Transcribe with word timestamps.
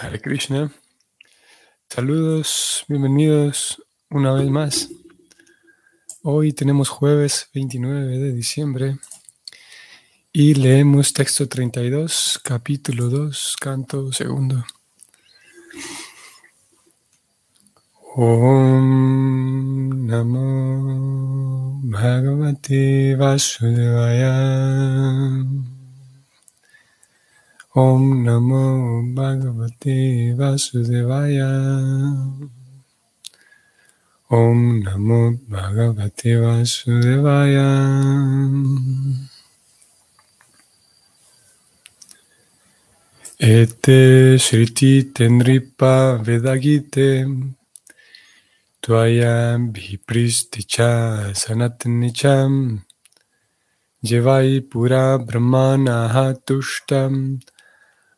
Hare 0.00 0.18
Krishna. 0.18 0.72
Saludos, 1.90 2.86
bienvenidos 2.88 3.82
una 4.08 4.32
vez 4.32 4.48
más. 4.48 4.88
Hoy 6.22 6.54
tenemos 6.54 6.88
jueves 6.88 7.50
29 7.52 8.18
de 8.18 8.32
diciembre 8.32 8.96
y 10.32 10.54
leemos 10.54 11.12
texto 11.12 11.46
32, 11.46 12.40
capítulo 12.42 13.10
2, 13.10 13.56
canto 13.60 14.10
segundo. 14.10 14.64
Om 18.16 20.06
Namo 20.06 21.78
Bhagavate 21.84 23.16
Vasudevaya. 23.16 24.30
Om 27.72 28.24
Namo 28.24 29.14
Bhagavate 29.14 30.34
Vasudevaya. 30.34 31.46
Om 34.28 34.82
Namo 34.82 35.38
Bhagavate 35.48 36.34
Vasudevaya. 36.42 37.70
Ete 43.38 44.36
Shriti 44.36 45.12
Tenripa 45.14 46.18
Vedagite 46.24 47.24
Tvayam 48.82 49.72
Vipristicha 49.72 51.30
Sanatanicham 51.32 52.82
Jevai 54.02 54.60
Pura 54.68 55.18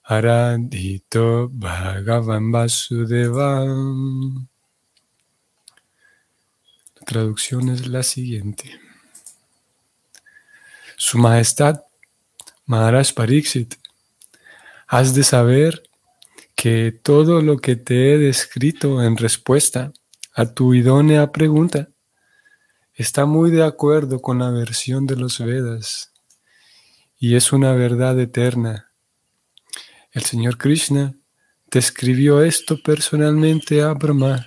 Aradhito 0.05 1.49
Bhagavan 1.49 2.51
Vasudeva. 2.51 3.65
La 6.97 7.07
traducción 7.07 7.69
es 7.69 7.87
la 7.87 8.03
siguiente. 8.03 8.81
Su 10.97 11.19
Majestad 11.19 11.83
Maharaj 12.67 13.13
Pariksit, 13.13 13.75
has 14.87 15.15
de 15.15 15.25
saber 15.25 15.83
que 16.55 16.93
todo 16.93 17.43
lo 17.43 17.59
que 17.59 17.77
te 17.77 18.13
he 18.13 18.19
descrito 18.19 19.03
en 19.03 19.17
respuesta 19.17 19.93
a 20.35 20.47
tu 20.47 20.75
idónea 20.75 21.33
pregunta 21.33 21.89
está 22.95 23.27
muy 23.27 23.51
de 23.51 23.65
acuerdo 23.65 24.23
con 24.23 24.39
la 24.39 24.51
versión 24.51 25.07
de 25.07 25.17
los 25.17 25.39
Vedas 25.39 26.13
y 27.19 27.35
es 27.35 27.53
una 27.53 27.73
verdad 27.73 28.19
eterna 28.21 28.92
el 30.13 30.23
Señor 30.23 30.59
Krishna 30.59 31.15
describió 31.71 32.43
esto 32.43 32.81
personalmente 32.83 33.83
a 33.83 33.93
Brahma, 33.95 34.47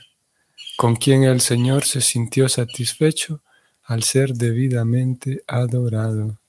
con 0.77 0.95
quien 0.95 1.23
el 1.23 1.41
Señor 1.41 1.85
se 1.85 2.02
sintió 2.02 2.47
satisfecho 2.47 3.41
al 3.83 4.03
ser 4.03 4.33
debidamente 4.33 5.43
adorado. 5.47 6.39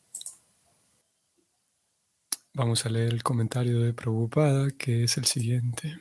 Vamos 2.53 2.84
a 2.87 2.89
leer 2.89 3.12
el 3.12 3.22
comentario 3.22 3.81
de 3.81 3.92
Prabhupada, 3.92 4.70
que 4.70 5.05
es 5.05 5.17
el 5.17 5.27
siguiente. 5.27 5.98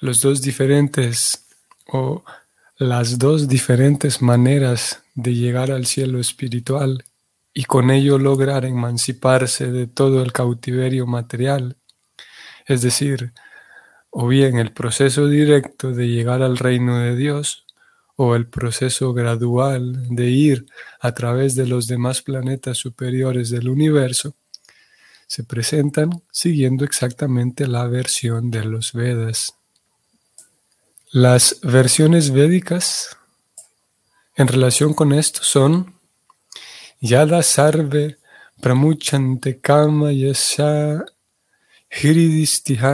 Los 0.00 0.22
dos 0.22 0.40
diferentes 0.40 1.46
o 1.86 2.24
las 2.76 3.18
dos 3.18 3.46
diferentes 3.46 4.22
maneras 4.22 5.02
de 5.14 5.34
llegar 5.34 5.70
al 5.70 5.84
cielo 5.84 6.18
espiritual 6.18 7.04
y 7.52 7.64
con 7.64 7.90
ello 7.90 8.18
lograr 8.18 8.64
emanciparse 8.64 9.70
de 9.70 9.86
todo 9.86 10.22
el 10.22 10.32
cautiverio 10.32 11.06
material, 11.06 11.76
es 12.66 12.82
decir, 12.82 13.32
o 14.10 14.26
bien 14.28 14.58
el 14.58 14.72
proceso 14.72 15.26
directo 15.26 15.92
de 15.92 16.08
llegar 16.08 16.42
al 16.42 16.58
reino 16.58 16.98
de 16.98 17.16
Dios, 17.16 17.64
o 18.16 18.36
el 18.36 18.46
proceso 18.46 19.14
gradual 19.14 20.14
de 20.14 20.26
ir 20.26 20.66
a 21.00 21.12
través 21.12 21.54
de 21.54 21.66
los 21.66 21.86
demás 21.86 22.20
planetas 22.20 22.76
superiores 22.76 23.48
del 23.48 23.68
universo, 23.70 24.36
se 25.26 25.42
presentan 25.42 26.22
siguiendo 26.30 26.84
exactamente 26.84 27.66
la 27.66 27.86
versión 27.86 28.50
de 28.50 28.64
los 28.64 28.92
Vedas. 28.92 29.54
Las 31.12 31.60
versiones 31.62 32.30
védicas 32.30 33.16
en 34.36 34.48
relación 34.48 34.92
con 34.92 35.12
esto 35.12 35.40
son 35.42 35.99
यदा 37.02 37.40
सर्वे 37.54 38.06
प्रमुचन्ते 38.62 39.52
काम 39.68 40.06
यस्या 40.08 40.70
हृदिस्तिः 41.92 42.84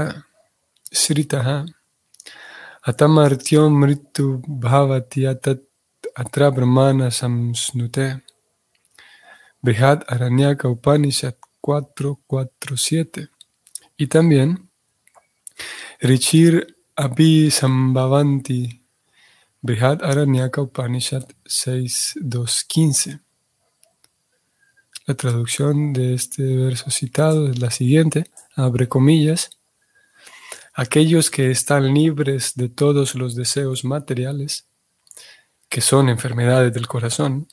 श्रितः 1.03 1.49
अतमर्त्यो 2.91 3.69
मृत्यु 3.81 4.27
भावति 4.67 5.27
तत् 5.45 6.07
अत्र 6.23 6.51
ब्रह्माण 6.57 7.09
संस्नुते 7.21 8.09
बृहद 9.65 10.05
अरण्यक 10.15 10.65
उपनिषद 10.67 11.35
क्वात्रो 11.65 12.15
क्वात्रो 12.31 12.77
siete. 12.77 13.29
Y 13.99 14.09
también, 14.09 14.69
Richir 16.03 16.67
Abhi 16.95 17.47
Sambhavanti 17.51 18.81
Brihad 19.63 20.03
Aranyaka 20.03 20.61
Upanishad 20.63 21.25
6.2.15 21.49 23.26
la 25.07 25.15
traducción 25.15 25.93
de 25.93 26.15
este 26.15 26.43
verso 26.57 26.91
citado 26.91 27.49
es 27.49 27.61
la 27.61 27.71
siguiente, 27.71 28.25
abre 28.57 28.89
comillas, 28.89 29.51
aquellos 30.75 31.31
que 31.31 31.53
están 31.53 31.95
libres 31.95 32.55
de 32.57 32.69
todos 32.69 33.15
los 33.15 33.37
deseos 33.37 33.85
materiales, 33.85 34.67
que 35.69 35.81
son 35.81 36.09
enfermedades 36.09 36.75
del 36.75 36.89
corazón, 36.89 37.47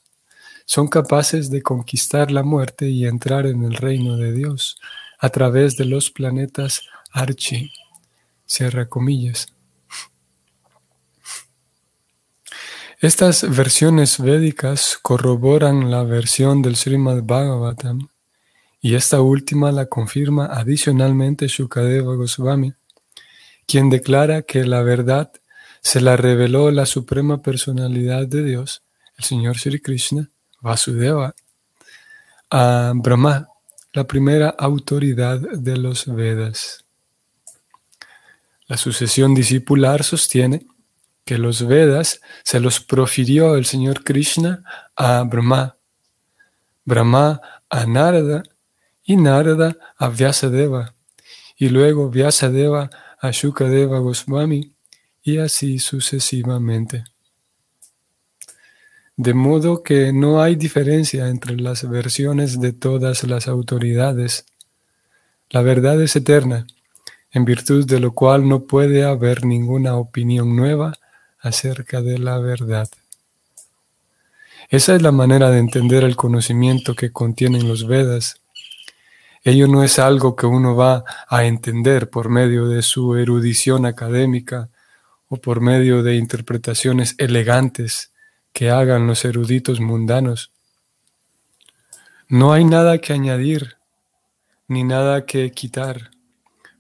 son 0.66 0.88
capaces 0.88 1.52
de 1.52 1.62
conquistar 1.62 2.32
la 2.32 2.42
muerte 2.42 2.90
y 2.90 3.06
entrar 3.06 3.46
en 3.46 3.64
el 3.64 3.76
reino 3.76 4.18
de 4.18 4.34
Dios 4.34 4.80
a 5.20 5.30
través 5.30 5.78
de 5.78 5.86
los 5.86 6.10
planetas 6.10 6.82
Archi, 7.12 7.72
cierra 8.48 8.88
comillas. 8.90 9.53
Estas 13.04 13.44
versiones 13.54 14.18
védicas 14.18 14.98
corroboran 15.02 15.92
la 15.92 16.04
versión 16.04 16.62
del 16.62 16.78
Srimad 16.78 17.24
Bhagavatam 17.24 18.08
y 18.80 18.96
esta 18.96 19.20
última 19.20 19.74
la 19.74 19.88
confirma 19.88 20.46
adicionalmente 20.46 21.50
Shukadeva 21.50 22.16
Goswami, 22.16 22.76
quien 23.68 23.90
declara 23.90 24.44
que 24.44 24.64
la 24.64 24.84
verdad 24.84 25.34
se 25.82 26.00
la 26.00 26.16
reveló 26.16 26.72
la 26.72 26.86
suprema 26.86 27.42
personalidad 27.42 28.26
de 28.26 28.42
Dios, 28.42 28.84
el 29.18 29.26
Señor 29.26 29.60
Sri 29.60 29.82
Krishna, 29.82 30.30
Vasudeva, 30.62 31.36
a 32.52 32.94
Brahma, 32.96 33.50
la 33.92 34.08
primera 34.08 34.48
autoridad 34.48 35.42
de 35.42 35.76
los 35.76 36.06
Vedas. 36.06 36.86
La 38.68 38.78
sucesión 38.78 39.36
discipular 39.36 40.06
sostiene 40.06 40.68
que 41.26 41.38
los 41.38 41.66
Vedas 41.66 42.22
se 42.44 42.60
los 42.60 42.80
profirió 42.80 43.56
el 43.56 43.66
Señor 43.66 44.04
Krishna 44.04 44.64
a 44.96 45.24
Brahma, 45.24 45.78
Brahma 46.86 47.42
a 47.70 47.86
Narada 47.86 48.44
y 49.04 49.16
Narada 49.16 49.78
a 49.98 50.10
Vyasadeva, 50.10 50.96
y 51.56 51.70
luego 51.70 52.10
Vyasadeva 52.10 52.90
a 53.20 53.32
Shukadeva 53.32 54.00
Goswami, 54.00 54.76
y 55.22 55.38
así 55.38 55.80
sucesivamente. 55.80 57.06
De 59.16 59.34
modo 59.34 59.84
que 59.84 60.12
no 60.12 60.42
hay 60.42 60.56
diferencia 60.56 61.30
entre 61.30 61.56
las 61.56 61.88
versiones 61.88 62.60
de 62.60 62.74
todas 62.74 63.24
las 63.24 63.48
autoridades. 63.48 64.46
La 65.50 65.62
verdad 65.62 66.02
es 66.02 66.16
eterna, 66.16 66.68
en 67.32 67.46
virtud 67.46 67.86
de 67.86 68.00
lo 68.00 68.14
cual 68.14 68.50
no 68.50 68.66
puede 68.66 69.04
haber 69.04 69.46
ninguna 69.46 69.96
opinión 69.96 70.56
nueva 70.56 70.94
acerca 71.44 72.02
de 72.02 72.18
la 72.18 72.40
verdad. 72.40 72.90
Esa 74.70 74.96
es 74.96 75.02
la 75.02 75.12
manera 75.12 75.52
de 75.52 75.60
entender 75.60 76.04
el 76.04 76.16
conocimiento 76.16 76.96
que 76.96 77.12
contienen 77.12 77.68
los 77.68 77.86
Vedas. 77.86 78.42
Ello 79.44 79.68
no 79.68 79.84
es 79.84 80.00
algo 80.00 80.38
que 80.38 80.46
uno 80.46 80.76
va 80.76 81.04
a 81.28 81.44
entender 81.44 82.10
por 82.10 82.30
medio 82.30 82.68
de 82.70 82.82
su 82.82 83.18
erudición 83.18 83.86
académica 83.86 84.70
o 85.28 85.36
por 85.38 85.60
medio 85.60 86.02
de 86.02 86.16
interpretaciones 86.16 87.16
elegantes 87.18 88.14
que 88.54 88.70
hagan 88.70 89.06
los 89.06 89.26
eruditos 89.26 89.82
mundanos. 89.82 90.52
No 92.30 92.54
hay 92.54 92.64
nada 92.64 93.00
que 93.00 93.12
añadir 93.12 93.76
ni 94.70 94.86
nada 94.86 95.26
que 95.26 95.52
quitar, 95.52 96.12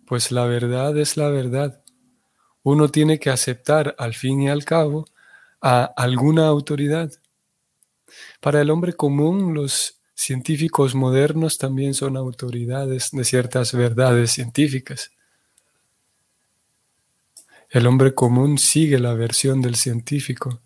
pues 0.08 0.32
la 0.32 0.46
verdad 0.46 0.98
es 0.98 1.18
la 1.18 1.28
verdad 1.28 1.83
uno 2.64 2.90
tiene 2.90 3.20
que 3.20 3.30
aceptar 3.30 3.96
al 3.98 4.14
fin 4.14 4.42
y 4.42 4.50
al 4.50 4.66
cabo 4.66 5.06
a 5.62 5.84
alguna 5.84 6.48
autoridad. 6.48 7.12
Para 8.40 8.62
el 8.62 8.70
hombre 8.70 8.94
común, 8.94 9.54
los 9.54 10.00
científicos 10.14 10.96
modernos 10.96 11.58
también 11.58 11.94
son 11.94 12.18
autoridades 12.18 13.12
de 13.12 13.24
ciertas 13.24 13.74
verdades 13.74 14.32
científicas. 14.32 15.12
El 17.70 17.88
hombre 17.88 18.14
común 18.14 18.58
sigue 18.58 19.00
la 19.00 19.14
versión 19.14 19.62
del 19.62 19.76
científico. 19.76 20.62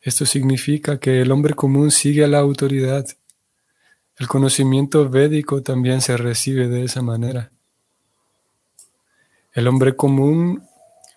Esto 0.00 0.24
significa 0.24 1.00
que 1.00 1.20
el 1.20 1.32
hombre 1.32 1.54
común 1.54 1.90
sigue 1.90 2.24
a 2.24 2.28
la 2.28 2.38
autoridad. 2.38 3.04
El 4.16 4.28
conocimiento 4.28 5.08
védico 5.10 5.62
también 5.62 6.00
se 6.00 6.16
recibe 6.16 6.68
de 6.68 6.84
esa 6.84 7.02
manera. 7.02 7.50
El 9.52 9.66
hombre 9.66 9.96
común 9.96 10.65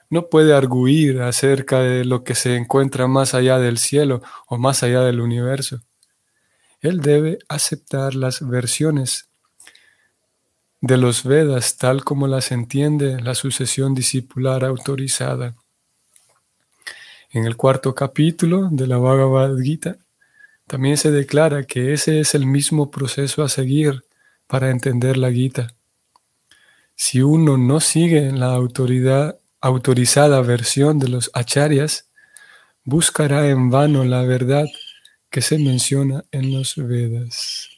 no 0.10 0.28
puede 0.30 0.54
arguir 0.54 1.22
acerca 1.22 1.80
de 1.80 2.04
lo 2.04 2.24
que 2.24 2.36
se 2.36 2.56
encuentra 2.56 3.08
más 3.08 3.34
allá 3.34 3.60
del 3.60 3.78
cielo 3.78 4.22
o 4.48 4.58
más 4.58 4.84
allá 4.84 5.02
del 5.02 5.22
universo. 5.22 5.82
Él 6.82 7.02
debe 7.02 7.40
aceptar 7.48 8.16
las 8.16 8.48
versiones 8.48 9.30
de 10.82 10.98
los 10.98 11.24
Vedas 11.24 11.78
tal 11.78 12.04
como 12.04 12.28
las 12.28 12.52
entiende 12.52 13.22
la 13.22 13.36
sucesión 13.36 13.94
discipular 13.94 14.64
autorizada. 14.64 15.56
En 17.32 17.46
el 17.46 17.58
cuarto 17.58 17.94
capítulo 17.94 18.70
de 18.72 18.88
la 18.88 18.98
Bhagavad 18.98 19.58
Gita 19.58 19.98
también 20.66 20.98
se 20.98 21.12
declara 21.12 21.64
que 21.66 21.94
ese 21.94 22.20
es 22.20 22.34
el 22.34 22.46
mismo 22.46 22.90
proceso 22.90 23.44
a 23.44 23.50
seguir 23.50 24.04
para 24.48 24.70
entender 24.70 25.18
la 25.18 25.32
Gita. 25.32 25.68
Si 26.96 27.22
uno 27.22 27.58
no 27.58 27.80
sigue 27.80 28.32
la 28.32 28.54
autoridad, 28.54 29.39
autorizada 29.62 30.42
versión 30.42 31.00
de 31.00 31.10
los 31.10 31.32
acharyas, 31.34 32.10
buscará 32.84 33.48
en 33.48 33.70
vano 33.70 34.04
la 34.04 34.24
verdad 34.24 34.66
que 35.30 35.42
se 35.42 35.60
menciona 35.60 36.24
en 36.32 36.54
los 36.54 36.76
Vedas. 36.76 37.70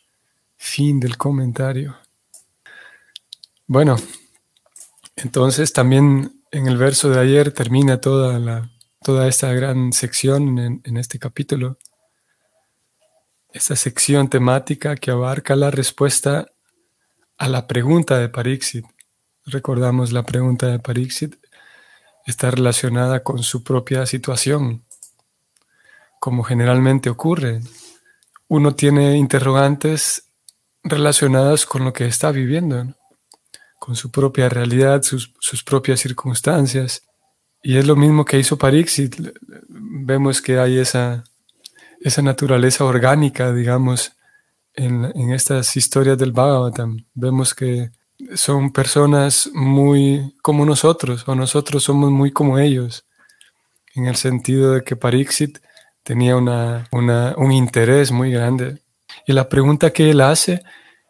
Fin 0.58 1.00
del 1.00 1.18
comentario. 1.18 1.98
Bueno, 3.68 3.98
entonces 5.16 5.74
también 5.74 6.44
en 6.52 6.68
el 6.68 6.78
verso 6.78 7.10
de 7.10 7.20
ayer 7.20 7.52
termina 7.52 8.00
toda, 8.00 8.38
la, 8.38 8.70
toda 9.02 9.28
esta 9.28 9.52
gran 9.54 9.94
sección 9.94 10.60
en, 10.60 10.98
este 10.98 11.20
capítulo, 11.20 11.78
esta 13.54 13.76
sección 13.76 14.30
temática 14.30 14.96
que 14.96 15.12
abarca 15.12 15.56
la 15.56 15.72
respuesta 15.72 16.48
a 17.38 17.48
la 17.48 17.68
pregunta 17.68 18.20
de 18.20 18.30
Parixit. 18.30 18.86
Recordamos 19.46 20.12
la 20.12 20.24
pregunta 20.24 20.68
de 20.68 20.80
Parixit 20.80 21.41
está 22.26 22.52
relacionada 22.52 23.24
con 23.24 23.44
su 23.44 23.64
propia 23.64 24.06
situación, 24.06 24.84
como 26.20 26.44
generalmente 26.44 27.10
ocurre. 27.10 27.62
Uno 28.48 28.76
tiene 28.76 29.18
interrogantes 29.18 30.26
relacionadas 30.84 31.66
con 31.66 31.86
lo 31.86 31.94
que 31.94 32.06
está 32.06 32.32
viviendo 32.32 32.96
con 33.82 33.96
su 33.96 34.12
propia 34.12 34.48
realidad, 34.48 35.02
sus, 35.02 35.64
propias 35.64 36.00
circunstancias. 36.00 37.02
Y 37.64 37.78
es 37.78 37.88
lo 37.88 37.96
mismo 37.96 38.26
que 38.26 38.38
hizo 38.38 38.56
Parixit. 38.56 39.16
Vemos 39.68 40.40
que 40.40 40.60
hay 40.60 40.78
esa, 40.78 41.24
esa 42.00 42.22
naturaleza 42.22 42.86
orgánica, 42.86 43.52
digamos, 43.52 44.12
en, 44.76 45.06
en, 45.16 45.32
estas 45.32 45.76
historias 45.76 46.16
del 46.20 46.32
Bhagavatam. 46.32 47.08
Vemos 47.16 47.56
que 47.56 47.90
son 48.36 48.72
personas 48.72 49.50
muy 49.54 50.36
como 50.42 50.66
nosotros, 50.66 51.28
o 51.28 51.36
nosotros 51.36 51.84
somos 51.84 52.12
muy 52.12 52.32
como 52.32 52.60
ellos, 52.60 53.06
en 53.96 54.06
el 54.08 54.16
sentido 54.16 54.74
de 54.74 54.84
que 54.84 54.96
Parixit 54.96 55.60
tenía 56.04 56.36
una, 56.36 56.88
una, 56.92 57.36
un 57.38 57.52
interés 57.52 58.12
muy 58.12 58.32
grande. 58.32 58.82
Y 59.28 59.34
la 59.34 59.50
pregunta 59.50 59.92
que 59.92 60.10
él 60.10 60.22
hace 60.22 60.64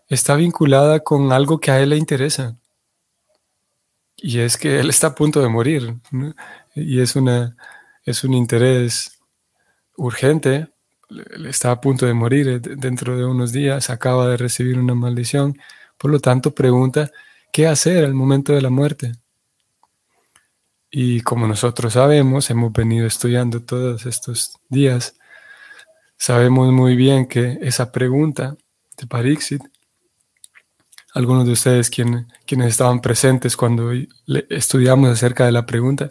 está 0.09 0.35
vinculada 0.35 0.99
con 1.01 1.31
algo 1.31 1.59
que 1.59 1.71
a 1.71 1.79
él 1.79 1.89
le 1.89 1.97
interesa. 1.97 2.57
Y 4.17 4.39
es 4.39 4.57
que 4.57 4.79
él 4.79 4.89
está 4.89 5.07
a 5.07 5.15
punto 5.15 5.41
de 5.41 5.49
morir. 5.49 5.95
Y 6.75 6.99
es, 7.01 7.15
una, 7.15 7.55
es 8.05 8.23
un 8.23 8.33
interés 8.33 9.19
urgente. 9.97 10.67
Está 11.45 11.71
a 11.71 11.81
punto 11.81 12.05
de 12.05 12.13
morir 12.13 12.47
eh, 12.47 12.59
dentro 12.59 13.17
de 13.17 13.25
unos 13.25 13.51
días. 13.51 13.89
Acaba 13.89 14.27
de 14.27 14.37
recibir 14.37 14.77
una 14.77 14.93
maldición. 14.93 15.57
Por 16.01 16.09
lo 16.09 16.19
tanto, 16.19 16.49
pregunta, 16.49 17.11
¿qué 17.53 17.67
hacer 17.67 18.03
al 18.03 18.15
momento 18.15 18.53
de 18.53 18.61
la 18.61 18.71
muerte? 18.71 19.11
Y 20.89 21.21
como 21.21 21.47
nosotros 21.47 21.93
sabemos, 21.93 22.49
hemos 22.49 22.73
venido 22.73 23.05
estudiando 23.05 23.61
todos 23.61 24.07
estos 24.07 24.57
días, 24.67 25.15
sabemos 26.17 26.71
muy 26.73 26.95
bien 26.95 27.27
que 27.27 27.59
esa 27.61 27.91
pregunta 27.91 28.57
de 28.97 29.05
Parixit 29.05 29.61
algunos 31.13 31.45
de 31.45 31.51
ustedes 31.51 31.89
quienes 31.89 32.67
estaban 32.67 32.99
presentes 32.99 33.55
cuando 33.55 33.91
estudiamos 34.49 35.09
acerca 35.11 35.45
de 35.45 35.51
la 35.51 35.67
pregunta. 35.67 36.09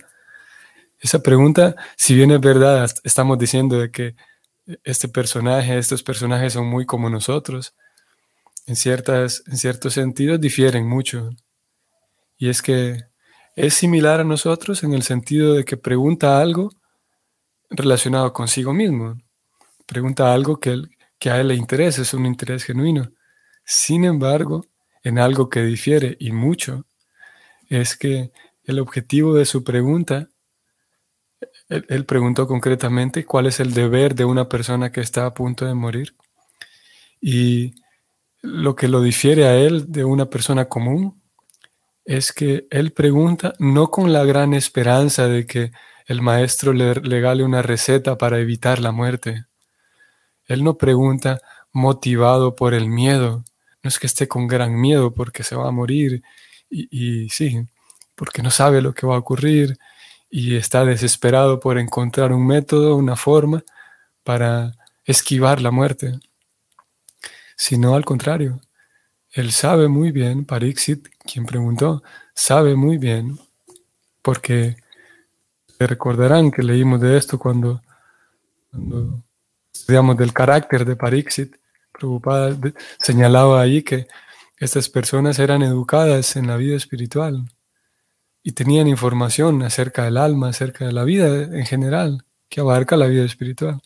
Esa 1.01 1.21
pregunta, 1.21 1.75
si 1.97 2.15
bien 2.15 2.31
es 2.31 2.41
verdad, 2.41 2.89
estamos 3.03 3.39
diciendo 3.39 3.81
de 3.81 3.91
que 3.91 4.15
este 4.85 5.09
personaje, 5.09 5.79
estos 5.79 6.03
personajes 6.05 6.53
son 6.53 6.67
muy 6.67 6.87
como 6.87 7.11
nosotros, 7.11 7.75
en, 8.67 8.77
ciertas, 8.77 9.43
en 9.47 9.57
ciertos 9.57 9.95
sentidos 9.95 10.41
difieren 10.41 10.89
mucho. 10.89 11.31
Y 12.39 12.49
es 12.49 12.63
que 12.63 13.05
es 13.57 13.75
similar 13.75 14.21
a 14.21 14.25
nosotros 14.25 14.83
en 14.85 14.95
el 14.95 15.03
sentido 15.03 15.55
de 15.55 15.65
que 15.65 15.77
pregunta 15.77 16.41
algo 16.41 16.71
relacionado 17.71 18.33
consigo 18.33 18.73
mismo. 18.73 19.21
Pregunta 19.87 20.33
algo 20.33 20.59
que, 20.59 20.83
que 21.19 21.31
a 21.31 21.41
él 21.41 21.49
le 21.49 21.55
interesa, 21.55 22.03
es 22.03 22.15
un 22.15 22.27
interés 22.27 22.65
genuino. 22.65 23.11
Sin 23.65 24.05
embargo, 24.05 24.65
en 25.03 25.19
algo 25.19 25.49
que 25.49 25.63
difiere 25.63 26.17
y 26.19 26.33
mucho 26.33 26.87
es 27.69 27.97
que 27.97 28.33
el 28.65 28.79
objetivo 28.79 29.35
de 29.35 29.45
su 29.45 29.65
pregunta, 29.65 30.29
él, 31.69 32.05
preguntó 32.05 32.47
concretamente 32.47 33.25
cuál 33.25 33.47
es 33.47 33.61
el 33.61 33.73
deber 33.73 34.15
de 34.15 34.25
una 34.25 34.49
persona 34.49 34.91
que 34.91 35.01
está 35.01 35.27
a 35.27 35.35
punto 35.35 35.65
de 35.67 35.75
morir. 35.75 36.15
Y 37.21 37.75
lo 38.43 38.75
que 38.75 38.89
lo 38.89 39.03
difiere 39.03 39.47
a 39.47 39.57
él 39.57 39.91
de 39.91 40.05
una 40.05 40.27
persona 40.27 40.67
común 40.67 41.21
es 42.05 42.33
que 42.33 42.67
él 42.71 42.93
pregunta 42.93 43.55
no 43.59 43.91
con 43.91 44.13
la 44.13 44.25
gran 44.25 44.55
esperanza 44.55 45.29
de 45.29 45.47
que 45.47 45.73
el 46.07 46.23
maestro 46.23 46.73
le 46.73 46.95
regale 46.95 47.45
una 47.45 47.63
receta 47.63 48.19
para 48.19 48.41
evitar 48.41 48.81
la 48.81 48.91
muerte. 48.91 49.45
Él 50.47 50.65
no 50.65 50.77
pregunta 50.77 51.41
motivado 51.73 52.57
por 52.57 52.75
el 52.75 52.89
miedo, 52.89 53.45
no 53.83 53.89
es 53.89 53.99
que 53.99 54.09
esté 54.09 54.27
con 54.27 54.49
gran 54.49 54.75
miedo 54.81 55.15
porque 55.15 55.45
se 55.45 55.55
va 55.55 55.69
a 55.69 55.71
morir 55.71 56.23
y, 56.69 57.29
sí, 57.31 57.65
porque 58.15 58.43
no 58.43 58.51
sabe 58.51 58.83
lo 58.83 58.93
que 58.93 59.07
va 59.07 59.15
a 59.17 59.19
ocurrir 59.19 59.79
y 60.29 60.57
está 60.57 60.85
desesperado 60.85 61.61
por 61.61 61.79
encontrar 61.79 62.33
un 62.33 62.47
método, 62.47 62.97
una 62.97 63.17
forma 63.17 63.63
para 64.25 64.73
esquivar 65.05 65.61
la 65.61 65.71
muerte, 65.71 66.13
sino 67.61 67.95
al 67.95 68.07
contrario. 68.07 68.59
Él 69.33 69.53
sabe 69.53 69.87
muy 69.87 70.13
bien, 70.13 70.47
Parixit, 70.47 71.09
quien 71.31 71.45
preguntó, 71.45 72.03
sabe 72.35 72.75
muy 72.75 72.97
bien, 72.97 73.39
porque 74.23 74.77
recordarán 75.79 76.51
que 76.51 76.63
leímos 76.63 77.03
de 77.03 77.19
esto 77.19 77.39
cuando, 77.39 77.83
cuando 78.71 79.23
del 80.17 80.33
carácter 80.33 80.87
de 80.87 80.97
preocupada, 81.93 82.57
señalaba 82.99 83.61
ahí 83.61 83.83
que 83.83 84.09
estas 84.57 84.89
personas 84.89 85.39
eran 85.39 85.63
educadas 85.63 86.37
en 86.37 86.47
la 86.47 86.57
vida 86.57 86.79
espiritual 86.79 87.45
y 88.43 88.53
tenían 88.53 88.89
información 88.89 89.63
acerca 89.63 90.05
del 90.05 90.17
alma, 90.17 90.49
acerca 90.49 90.87
de 90.87 90.93
la 90.93 91.05
vida 91.05 91.43
en 91.43 91.67
general, 91.67 92.25
que 92.49 92.63
abarca 92.63 92.97
la 92.97 93.07
vida 93.07 93.27
espiritual. 93.27 93.83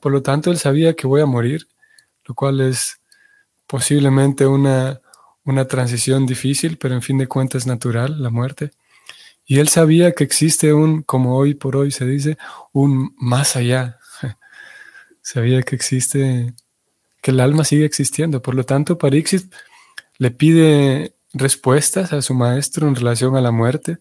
Por 0.00 0.12
lo 0.12 0.20
tanto, 0.20 0.50
él 0.50 0.58
sabía 0.58 0.92
que 0.92 1.06
voy 1.06 1.22
a 1.22 1.26
morir, 1.26 1.66
lo 2.24 2.34
cual 2.34 2.60
es 2.60 3.00
posiblemente 3.66 4.46
una, 4.46 5.00
una 5.44 5.66
transición 5.66 6.26
difícil, 6.26 6.78
pero 6.78 6.94
en 6.94 7.02
fin 7.02 7.18
de 7.18 7.26
cuentas 7.26 7.66
natural, 7.66 8.22
la 8.22 8.30
muerte. 8.30 8.70
Y 9.46 9.58
él 9.58 9.68
sabía 9.68 10.12
que 10.12 10.24
existe 10.24 10.72
un, 10.72 11.02
como 11.02 11.36
hoy 11.36 11.54
por 11.54 11.76
hoy 11.76 11.90
se 11.90 12.06
dice, 12.06 12.38
un 12.72 13.14
más 13.18 13.56
allá. 13.56 13.98
sabía 15.22 15.62
que 15.62 15.76
existe 15.76 16.54
que 17.20 17.30
el 17.30 17.40
alma 17.40 17.64
sigue 17.64 17.84
existiendo. 17.84 18.42
Por 18.42 18.54
lo 18.54 18.64
tanto, 18.64 18.98
Parixit 18.98 19.52
le 20.18 20.30
pide 20.30 21.14
respuestas 21.32 22.12
a 22.12 22.22
su 22.22 22.34
maestro 22.34 22.88
en 22.88 22.94
relación 22.94 23.36
a 23.36 23.40
la 23.40 23.50
muerte 23.50 23.98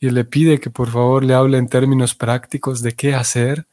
y 0.00 0.10
le 0.10 0.24
pide 0.24 0.60
que 0.60 0.70
por 0.70 0.90
favor 0.90 1.24
le 1.24 1.34
hable 1.34 1.58
en 1.58 1.68
términos 1.68 2.14
prácticos 2.14 2.82
de 2.82 2.92
qué 2.92 3.14
hacer, 3.14 3.66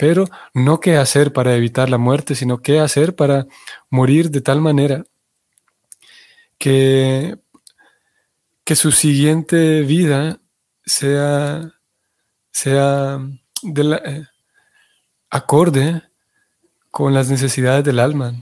pero 0.00 0.24
no 0.54 0.80
qué 0.80 0.96
hacer 0.96 1.30
para 1.30 1.54
evitar 1.54 1.90
la 1.90 1.98
muerte, 1.98 2.34
sino 2.34 2.62
qué 2.62 2.80
hacer 2.80 3.14
para 3.14 3.46
morir 3.90 4.30
de 4.30 4.40
tal 4.40 4.62
manera 4.62 5.04
que, 6.56 7.36
que 8.64 8.76
su 8.76 8.92
siguiente 8.92 9.82
vida 9.82 10.40
sea, 10.86 11.74
sea 12.50 13.18
de 13.62 13.84
la, 13.84 13.96
eh, 13.98 14.26
acorde 15.28 16.02
con 16.90 17.12
las 17.12 17.28
necesidades 17.28 17.84
del 17.84 17.98
alma. 17.98 18.32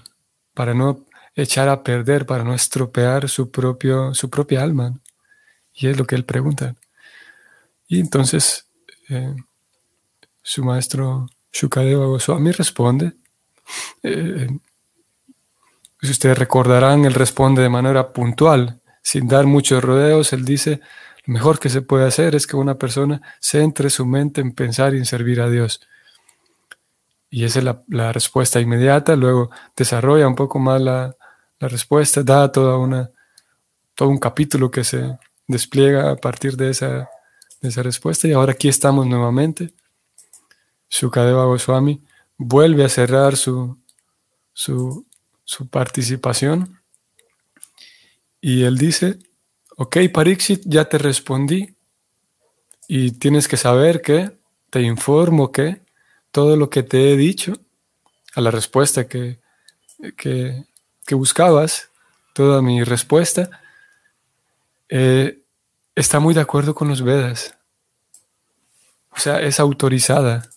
para 0.54 0.74
no 0.74 1.06
echar 1.34 1.68
a 1.68 1.82
perder, 1.82 2.24
para 2.24 2.44
no 2.44 2.54
estropear 2.54 3.28
su, 3.28 3.50
propio, 3.50 4.14
su 4.14 4.30
propia 4.30 4.62
alma. 4.62 5.00
Y 5.74 5.88
es 5.88 5.98
lo 5.98 6.04
que 6.04 6.14
él 6.14 6.24
pregunta. 6.24 6.76
Y 7.88 8.00
entonces 8.00 8.68
eh, 9.08 9.34
su 10.42 10.64
maestro 10.64 11.26
Shukadeva 11.52 12.06
Goswami 12.06 12.52
responde. 12.52 13.12
Eh, 14.02 14.48
si 16.00 16.10
ustedes 16.10 16.38
recordarán, 16.38 17.04
él 17.04 17.14
responde 17.14 17.62
de 17.62 17.68
manera 17.68 18.12
puntual, 18.12 18.80
sin 19.02 19.26
dar 19.26 19.46
muchos 19.46 19.82
rodeos. 19.82 20.32
Él 20.32 20.44
dice, 20.44 20.80
lo 21.24 21.34
mejor 21.34 21.58
que 21.58 21.68
se 21.68 21.82
puede 21.82 22.06
hacer 22.06 22.34
es 22.34 22.46
que 22.46 22.56
una 22.56 22.76
persona 22.78 23.20
centre 23.40 23.90
su 23.90 24.06
mente 24.06 24.40
en 24.40 24.52
pensar 24.52 24.94
y 24.94 24.98
en 24.98 25.06
servir 25.06 25.40
a 25.40 25.50
Dios. 25.50 25.80
Y 27.30 27.44
esa 27.44 27.58
es 27.58 27.64
la, 27.64 28.12
respuesta 28.12 28.60
inmediata. 28.60 29.16
Luego 29.16 29.50
desarrolla 29.76 30.26
un 30.28 30.36
poco 30.36 30.58
más 30.58 30.80
la, 30.80 31.14
respuesta, 31.60 32.22
da 32.22 32.50
toda 32.52 32.78
una, 32.78 33.10
todo 33.94 34.08
un 34.08 34.18
capítulo 34.18 34.70
que 34.70 34.84
se 34.84 35.18
despliega 35.46 36.12
a 36.12 36.16
partir 36.16 36.56
de 36.56 36.70
esa, 36.70 37.10
esa 37.60 37.82
respuesta. 37.82 38.28
Y 38.28 38.32
ahora 38.32 38.52
aquí 38.52 38.68
estamos 38.68 39.06
nuevamente. 39.06 39.74
Sukadeva 40.88 41.44
Goswami 41.44 42.02
vuelve 42.36 42.84
a 42.84 42.88
cerrar 42.88 43.36
su, 43.36 43.78
su, 44.52 45.06
su 45.44 45.68
participación. 45.68 46.80
Y 48.40 48.64
él 48.64 48.78
dice, 48.78 49.18
ok, 49.76 49.96
Pariksit, 50.12 50.62
ya 50.64 50.88
te 50.88 50.98
respondí. 50.98 51.74
Y 52.86 53.12
tienes 53.12 53.48
que 53.48 53.56
saber 53.56 54.00
que, 54.00 54.38
te 54.70 54.82
informo 54.82 55.52
que 55.52 55.80
todo 56.30 56.56
lo 56.56 56.70
que 56.70 56.82
te 56.82 57.12
he 57.12 57.16
dicho, 57.16 57.54
a 58.34 58.40
la 58.40 58.50
respuesta 58.50 59.08
que, 59.08 59.40
que, 60.16 60.64
buscabas, 61.10 61.90
toda 62.34 62.62
mi 62.62 62.84
respuesta, 62.84 63.50
eh, 64.88 65.42
está 65.94 66.20
muy 66.20 66.34
de 66.34 66.40
acuerdo 66.40 66.74
con 66.74 66.88
los 66.88 67.02
Vedas. 67.02 67.56
O 69.10 69.18
sea, 69.18 69.40
es 69.40 69.58
autorizada. 69.58 70.48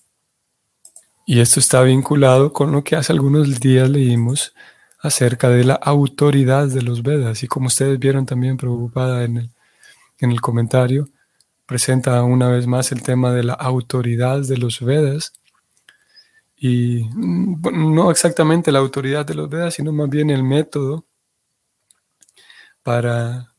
Y 1.25 1.39
esto 1.39 1.59
está 1.59 1.81
vinculado 1.83 2.51
con 2.53 2.71
lo 2.71 2.83
que 2.83 2.95
hace 2.95 3.13
algunos 3.13 3.59
días 3.59 3.89
leímos 3.89 4.53
acerca 4.99 5.49
de 5.49 5.63
la 5.63 5.75
autoridad 5.75 6.67
de 6.67 6.81
los 6.81 7.03
Vedas. 7.03 7.43
Y 7.43 7.47
como 7.47 7.67
ustedes 7.67 7.99
vieron 7.99 8.25
también 8.25 8.57
preocupada 8.57 9.23
en 9.23 9.37
el, 9.37 9.51
en 10.19 10.31
el 10.31 10.41
comentario, 10.41 11.09
presenta 11.65 12.23
una 12.23 12.49
vez 12.49 12.67
más 12.67 12.91
el 12.91 13.01
tema 13.01 13.31
de 13.31 13.43
la 13.43 13.53
autoridad 13.53 14.41
de 14.41 14.57
los 14.57 14.81
Vedas 14.81 15.33
y 16.63 17.09
no 17.15 18.11
exactamente 18.11 18.71
la 18.71 18.77
autoridad 18.79 19.25
de 19.25 19.33
los 19.33 19.49
Vedas, 19.49 19.73
sino 19.73 19.91
más 19.91 20.09
bien 20.09 20.29
el 20.29 20.43
método 20.43 21.07
para 22.83 23.55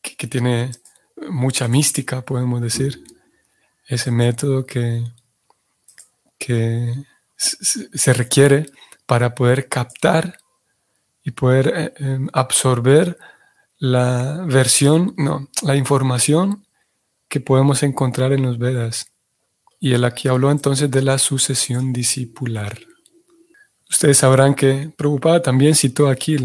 que, 0.00 0.28
tiene 0.28 0.70
mucha 1.30 1.66
mística, 1.66 2.22
podemos 2.22 2.60
decir. 2.60 3.02
Ese 3.88 4.10
método 4.10 4.66
que, 4.66 5.04
que 6.38 6.92
se 7.36 8.12
requiere 8.12 8.66
para 9.06 9.34
poder 9.34 9.68
captar 9.68 10.38
y 11.22 11.32
poder 11.32 11.72
eh, 11.74 11.92
em, 11.98 12.28
absorber 12.32 13.18
la 13.78 14.44
versión, 14.46 15.14
no, 15.16 15.48
la 15.62 15.76
información 15.76 16.66
que 17.28 17.40
podemos 17.40 17.82
encontrar 17.82 18.32
en 18.32 18.42
los 18.42 18.58
Vedas. 18.58 19.12
Y 19.80 19.92
él 19.92 20.04
aquí 20.04 20.28
habló 20.28 20.50
entonces 20.50 20.90
de 20.90 21.02
la 21.02 21.18
sucesión 21.18 21.92
discipular. 21.92 22.78
Ustedes 23.90 24.18
sabrán 24.18 24.54
que 24.54 24.92
Prabhupada 24.96 25.42
también 25.42 25.74
citó 25.74 26.08
aquí 26.08 26.36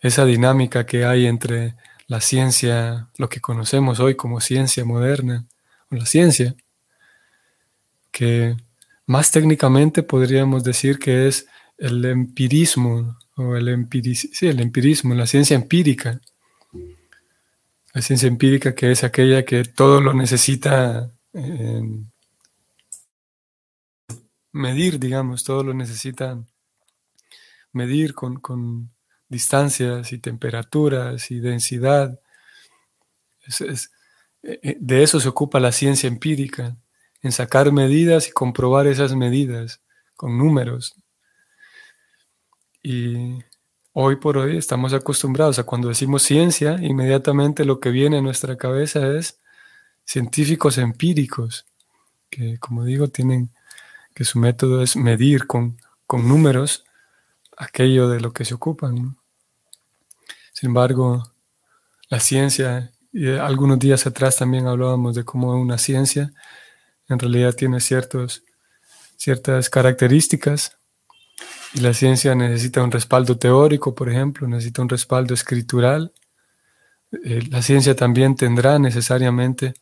esa 0.00 0.24
dinámica 0.24 0.86
que 0.86 1.04
hay 1.04 1.26
entre 1.26 1.76
la 2.06 2.20
ciencia, 2.20 3.10
lo 3.18 3.28
que 3.28 3.40
conocemos 3.40 4.00
hoy 4.00 4.14
como 4.14 4.40
ciencia 4.40 4.84
moderna, 4.84 5.46
o 5.90 5.96
la 5.96 6.06
ciencia, 6.06 6.54
que 8.10 8.56
más 9.06 9.30
técnicamente 9.30 10.02
podríamos 10.02 10.64
decir 10.64 10.98
que 10.98 11.28
es 11.28 11.46
el 11.78 12.04
empirismo, 12.04 13.16
o 13.36 13.56
el, 13.56 13.68
el 13.68 14.60
empirismo, 14.60 15.14
la 15.14 15.26
ciencia 15.26 15.54
empírica. 15.54 16.20
La 17.92 18.02
ciencia 18.02 18.28
empírica 18.28 18.74
que 18.74 18.90
es 18.90 19.04
aquella 19.04 19.44
que 19.44 19.64
todo 19.64 20.00
lo 20.00 20.12
necesita 20.12 21.10
medir, 24.52 24.98
digamos, 24.98 25.44
todo 25.44 25.62
lo 25.62 25.74
necesitan 25.74 26.46
medir 27.72 28.14
con, 28.14 28.90
distancias 29.28 30.12
y 30.12 30.18
temperaturas 30.18 31.30
y 31.30 31.40
densidad. 31.40 32.20
Eh, 33.60 33.76
eh, 34.62 34.76
de 34.80 35.02
eso 35.02 35.18
se 35.18 35.28
ocupa 35.28 35.58
la 35.58 35.72
ciencia 35.72 36.06
empírica, 36.06 36.76
en 37.22 37.32
sacar 37.32 37.72
medidas 37.72 38.28
y 38.28 38.32
comprobar 38.32 38.86
esas 38.86 39.14
medidas 39.14 39.80
con 40.16 40.38
números. 40.38 40.94
Y 42.82 43.38
hoy 43.92 44.16
por 44.16 44.38
hoy 44.38 44.56
estamos 44.56 44.92
acostumbrados 44.92 45.58
a 45.58 45.64
cuando 45.64 45.88
decimos 45.88 46.22
ciencia, 46.22 46.78
inmediatamente 46.80 47.64
lo 47.64 47.80
que 47.80 47.90
viene 47.90 48.18
a 48.18 48.22
nuestra 48.22 48.56
cabeza 48.56 49.06
es 49.16 49.40
científicos 50.04 50.78
empíricos, 50.78 51.66
que 52.30 52.58
como 52.58 52.84
digo, 52.84 53.08
tienen 53.08 53.50
que 54.14 54.24
su 54.24 54.38
método 54.38 54.82
es 54.82 54.96
medir 54.96 55.46
con, 55.46 55.76
números 56.08 56.84
aquello 57.58 58.08
de 58.08 58.20
lo 58.20 58.32
que 58.32 58.44
se 58.44 58.54
ocupan. 58.54 59.18
Sin 60.52 60.68
embargo, 60.68 61.34
la 62.08 62.20
ciencia, 62.20 62.92
y 63.12 63.28
algunos 63.28 63.78
días 63.78 64.06
atrás 64.06 64.36
también 64.36 64.66
hablábamos 64.68 65.16
de 65.16 65.24
cómo 65.24 65.60
una 65.60 65.76
ciencia 65.76 66.32
en 67.08 67.18
realidad 67.18 67.54
tiene 67.54 67.80
ciertos, 67.80 68.44
ciertas 69.16 69.70
características 69.70 70.76
y 71.74 71.80
la 71.80 71.92
ciencia 71.92 72.34
necesita 72.34 72.82
un 72.82 72.90
respaldo 72.90 73.36
teórico, 73.36 73.94
por 73.94 74.08
ejemplo, 74.08 74.48
necesita 74.48 74.82
un 74.82 74.88
respaldo 74.88 75.34
escritural. 75.34 76.12
Eh, 77.24 77.42
la 77.50 77.60
ciencia 77.60 77.94
también 77.94 78.34
tendrá 78.34 78.78
necesariamente 78.78 79.74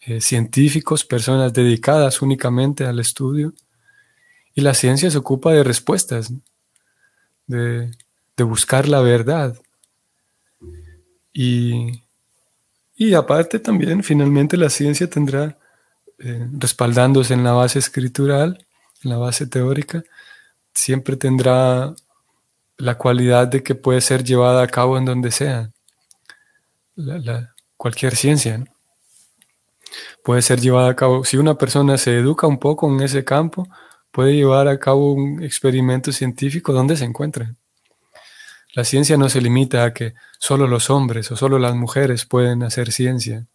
eh, 0.00 0.20
científicos, 0.20 1.04
personas 1.04 1.52
dedicadas 1.52 2.22
únicamente 2.22 2.84
al 2.84 2.98
estudio. 2.98 3.54
Y 4.54 4.60
la 4.60 4.74
ciencia 4.74 5.10
se 5.10 5.18
ocupa 5.18 5.52
de 5.52 5.64
respuestas, 5.64 6.32
de, 7.46 7.90
buscar 8.38 8.88
la 8.88 9.00
verdad. 9.00 9.56
Y, 11.32 12.02
aparte 13.16 13.58
también, 13.60 14.02
finalmente, 14.02 14.56
la 14.56 14.68
ciencia 14.68 15.08
tendrá, 15.08 15.58
eh, 16.22 16.48
respaldándose 16.52 17.34
en 17.34 17.44
la 17.44 17.52
base 17.52 17.78
escritural, 17.78 18.66
en 19.02 19.10
la 19.10 19.18
base 19.18 19.46
teórica, 19.46 20.02
siempre 20.74 21.16
tendrá 21.16 21.94
la 22.78 22.98
cualidad 22.98 23.48
de 23.48 23.62
que 23.62 23.74
puede 23.74 24.00
ser 24.00 24.24
llevada 24.24 24.62
a 24.62 24.68
cabo 24.68 24.98
en 24.98 25.04
donde 25.04 25.30
sea. 25.30 25.70
cualquier 27.76 28.14
ciencia 28.16 28.64
puede 30.22 30.42
ser 30.42 30.60
llevada 30.60 30.90
a 30.90 30.96
cabo. 30.96 31.24
Si 31.24 31.36
una 31.36 31.56
persona 31.56 31.98
se 31.98 32.16
educa 32.18 32.46
un 32.46 32.58
poco 32.58 32.88
en 32.88 33.00
ese 33.00 33.24
campo, 33.24 33.66
puede 34.10 34.34
llevar 34.34 34.68
a 34.68 34.78
cabo 34.78 35.12
un 35.12 35.42
experimento 35.42 36.12
científico 36.12 36.72
donde 36.72 36.96
se 36.96 37.04
encuentre. 37.04 37.54
La 38.74 38.84
ciencia 38.84 39.16
no 39.16 39.28
se 39.28 39.40
limita 39.40 39.84
a 39.84 39.92
que 39.92 40.14
solo 40.38 40.66
los 40.66 40.90
hombres 40.90 41.30
o 41.30 41.36
solo 41.36 41.58
las 41.58 41.74
mujeres 41.74 42.24
pueden 42.24 42.62
hacer 42.62 42.92
ciencia, 42.92 43.46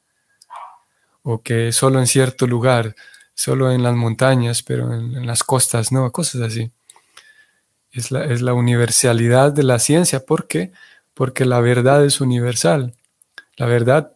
o 1.30 1.42
que 1.42 1.74
solo 1.74 2.00
en 2.00 2.08
cierto 2.08 2.48
lugar, 2.48 2.96
solo 3.34 3.70
en 3.74 3.84
las 3.84 3.94
montañas, 3.96 4.64
pero 4.64 4.94
en, 4.94 5.28
las 5.28 5.44
costas, 5.44 5.92
no, 5.92 6.10
cosas 6.14 6.42
así. 6.42 6.72
Es 7.92 8.12
la, 8.12 8.24
es 8.24 8.42
la 8.42 8.54
universalidad 8.54 9.52
de 9.52 9.64
la 9.64 9.78
ciencia. 9.80 10.26
¿Por 10.26 10.48
qué? 10.48 10.72
Porque 11.14 11.44
la 11.44 11.60
verdad 11.60 12.06
es 12.06 12.22
universal. 12.22 12.94
La 13.58 13.66
verdad 13.66 14.14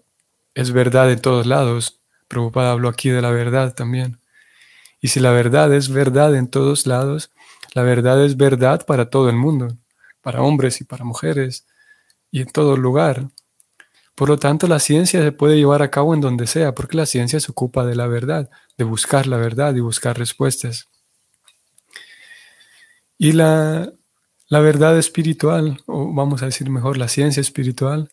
es 0.56 0.72
verdad 0.72 1.12
en 1.12 1.20
todos 1.20 1.46
lados. 1.46 2.00
Prabhupada 2.30 2.72
habló 2.72 2.88
aquí 2.88 3.10
de 3.10 3.22
la 3.22 3.32
verdad 3.32 3.76
también. 3.76 4.22
Y 5.02 5.10
si 5.10 5.20
la 5.20 5.32
verdad 5.32 5.74
es 5.74 5.90
verdad 5.90 6.34
en 6.34 6.48
todos 6.48 6.88
lados, 6.88 7.30
la 7.74 7.84
verdad 7.84 8.24
es 8.24 8.38
verdad 8.38 8.86
para 8.86 9.10
todo 9.10 9.30
el 9.30 9.36
mundo, 9.36 9.76
para 10.22 10.44
hombres 10.44 10.80
y 10.80 10.86
para 10.86 11.04
mujeres, 11.04 11.68
y 12.32 12.40
en 12.40 12.48
todo 12.48 12.78
lugar. 12.78 13.28
Por 14.22 14.30
lo 14.30 14.38
tanto, 14.38 14.68
la 14.68 14.78
ciencia 14.78 15.20
se 15.24 15.32
puede 15.32 15.58
llevar 15.58 15.82
a 15.82 15.90
cabo 15.90 16.14
en 16.14 16.22
donde 16.22 16.46
sea, 16.46 16.76
porque 16.76 16.96
la 16.96 17.08
ciencia 17.08 17.40
se 17.40 17.50
ocupa 17.50 17.88
de 17.88 17.96
la 17.96 18.06
verdad, 18.06 18.52
de 18.78 18.84
buscar 18.84 19.26
la 19.26 19.38
verdad 19.38 19.74
y 19.74 19.80
buscar 19.80 20.16
respuestas. 20.16 20.90
Y 23.18 23.32
la, 23.32 23.92
la 24.48 24.60
verdad 24.60 24.96
espiritual, 25.00 25.82
o 25.88 26.14
vamos 26.14 26.44
a 26.44 26.46
decir 26.46 26.70
mejor, 26.70 26.98
la 26.98 27.08
ciencia 27.08 27.42
espiritual, 27.42 28.12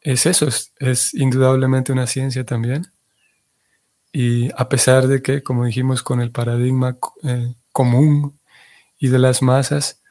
es 0.00 0.26
eso, 0.26 0.48
es 0.80 1.14
indudablemente 1.14 1.92
una 1.92 2.08
ciencia 2.08 2.44
también. 2.44 2.88
Y 4.12 4.50
a 4.56 4.68
pesar 4.68 5.06
de 5.06 5.22
que, 5.22 5.44
como 5.44 5.64
dijimos, 5.64 6.02
con 6.02 6.20
el 6.20 6.32
paradigma 6.32 6.98
eh, 7.22 7.54
común 7.70 8.36
y 8.98 9.10
de 9.10 9.20
las 9.20 9.42
masas, 9.42 10.02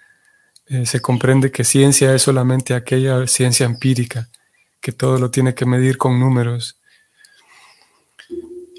eh, 0.68 0.86
se 0.86 1.02
comprende 1.02 1.52
que 1.52 1.66
ciencia 1.66 2.16
es 2.16 2.22
solamente 2.22 2.74
aquella 2.74 3.28
ciencia 3.28 3.66
empírica, 3.66 4.30
que 4.86 4.92
todo 4.92 5.18
lo 5.18 5.32
tiene 5.32 5.56
que 5.56 5.66
medir 5.66 5.98
con 5.98 6.20
números. 6.20 6.78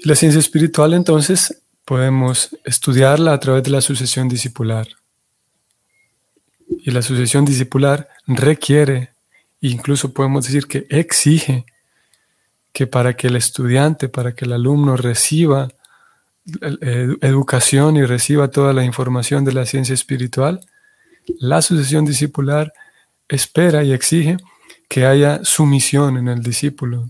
La 0.05 0.15
ciencia 0.15 0.39
espiritual 0.39 0.93
entonces 0.93 1.61
podemos 1.83 2.55
estudiarla 2.63 3.33
a 3.33 3.39
través 3.41 3.63
de 3.63 3.71
la 3.71 3.81
sucesión 3.81 4.29
discipular. 4.29 4.87
Y 6.69 6.91
la 6.91 7.01
sucesión 7.01 7.43
discipular 7.43 8.07
requiere, 8.25 9.15
incluso 9.59 10.13
podemos 10.13 10.45
decir 10.45 10.65
que 10.65 10.87
exige, 10.89 11.65
que 12.71 12.87
para 12.87 13.17
que 13.17 13.27
el 13.27 13.35
estudiante, 13.35 14.07
para 14.07 14.33
que 14.33 14.45
el 14.45 14.53
alumno 14.53 14.95
reciba 14.95 15.67
educación 17.19 17.97
y 17.97 18.05
reciba 18.05 18.47
toda 18.47 18.71
la 18.71 18.85
información 18.85 19.43
de 19.43 19.51
la 19.51 19.65
ciencia 19.65 19.93
espiritual, 19.93 20.61
la 21.37 21.61
sucesión 21.61 22.05
discipular 22.05 22.71
espera 23.27 23.83
y 23.83 23.91
exige 23.91 24.37
que 24.87 25.05
haya 25.05 25.43
sumisión 25.43 26.17
en 26.17 26.27
el 26.27 26.41
discípulo. 26.41 27.09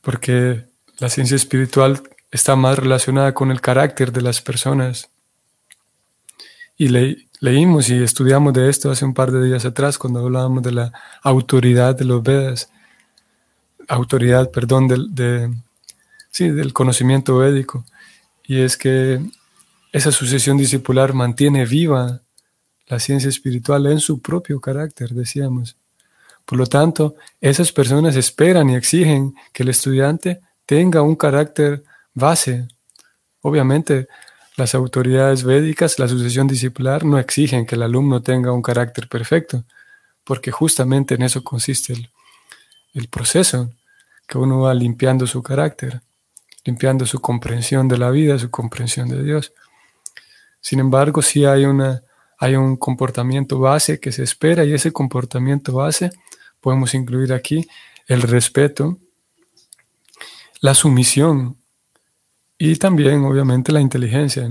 Porque 0.00 0.64
la 0.98 1.08
ciencia 1.08 1.34
espiritual 1.34 2.02
está 2.30 2.56
más 2.56 2.78
relacionada 2.78 3.34
con 3.34 3.50
el 3.50 3.60
carácter 3.60 4.12
de 4.12 4.22
las 4.22 4.40
personas. 4.40 5.10
Y 6.76 6.88
leímos 7.40 7.88
y 7.88 8.02
estudiamos 8.02 8.52
de 8.52 8.68
esto 8.68 8.90
hace 8.90 9.04
un 9.04 9.14
par 9.14 9.32
de 9.32 9.44
días 9.44 9.64
atrás 9.64 9.98
cuando 9.98 10.20
hablábamos 10.20 10.62
de 10.62 10.72
la 10.72 10.92
autoridad 11.22 11.96
de 11.96 12.04
los 12.04 12.22
Vedas, 12.22 12.70
autoridad, 13.88 14.50
perdón, 14.50 14.88
de, 14.88 15.50
sí, 16.30 16.50
del 16.50 16.72
conocimiento 16.72 17.38
védico. 17.38 17.84
Y 18.44 18.60
es 18.60 18.76
que 18.76 19.20
esa 19.92 20.12
sucesión 20.12 20.56
discipular 20.56 21.14
mantiene 21.14 21.64
viva 21.64 22.20
la 22.86 22.98
ciencia 22.98 23.28
espiritual 23.28 23.86
en 23.86 24.00
su 24.00 24.20
propio 24.20 24.60
carácter, 24.60 25.10
decíamos. 25.10 25.76
Por 26.44 26.58
lo 26.58 26.66
tanto, 26.66 27.16
esas 27.40 27.72
personas 27.72 28.14
esperan 28.16 28.70
y 28.70 28.76
exigen 28.76 29.34
que 29.52 29.64
el 29.64 29.70
estudiante 29.70 30.40
tenga 30.64 31.02
un 31.02 31.16
carácter 31.16 31.82
base. 32.14 32.68
Obviamente, 33.40 34.06
las 34.56 34.74
autoridades 34.74 35.42
védicas, 35.42 35.98
la 35.98 36.08
sucesión 36.08 36.46
discipular, 36.46 37.04
no 37.04 37.18
exigen 37.18 37.66
que 37.66 37.74
el 37.74 37.82
alumno 37.82 38.22
tenga 38.22 38.52
un 38.52 38.62
carácter 38.62 39.08
perfecto, 39.08 39.64
porque 40.24 40.50
justamente 40.50 41.14
en 41.16 41.22
eso 41.22 41.42
consiste 41.42 41.92
el, 41.92 42.10
el 42.94 43.08
proceso, 43.08 43.70
que 44.26 44.38
uno 44.38 44.60
va 44.60 44.74
limpiando 44.74 45.26
su 45.26 45.42
carácter, 45.42 46.00
limpiando 46.64 47.06
su 47.06 47.20
comprensión 47.20 47.86
de 47.88 47.98
la 47.98 48.10
vida, 48.10 48.38
su 48.38 48.50
comprensión 48.50 49.08
de 49.08 49.22
Dios. 49.22 49.52
Sin 50.60 50.80
embargo, 50.80 51.22
sí 51.22 51.44
hay, 51.44 51.64
una, 51.64 52.02
hay 52.38 52.56
un 52.56 52.76
comportamiento 52.76 53.58
base 53.58 53.98
que 53.98 54.12
se 54.12 54.22
espera 54.22 54.64
y 54.64 54.74
ese 54.74 54.92
comportamiento 54.92 55.72
base 55.72 56.10
podemos 56.60 56.94
incluir 56.94 57.32
aquí 57.32 57.66
el 58.06 58.22
respeto, 58.22 58.98
la 60.60 60.74
sumisión 60.74 61.56
y 62.58 62.76
también, 62.76 63.24
obviamente, 63.24 63.72
la 63.72 63.80
inteligencia. 63.80 64.48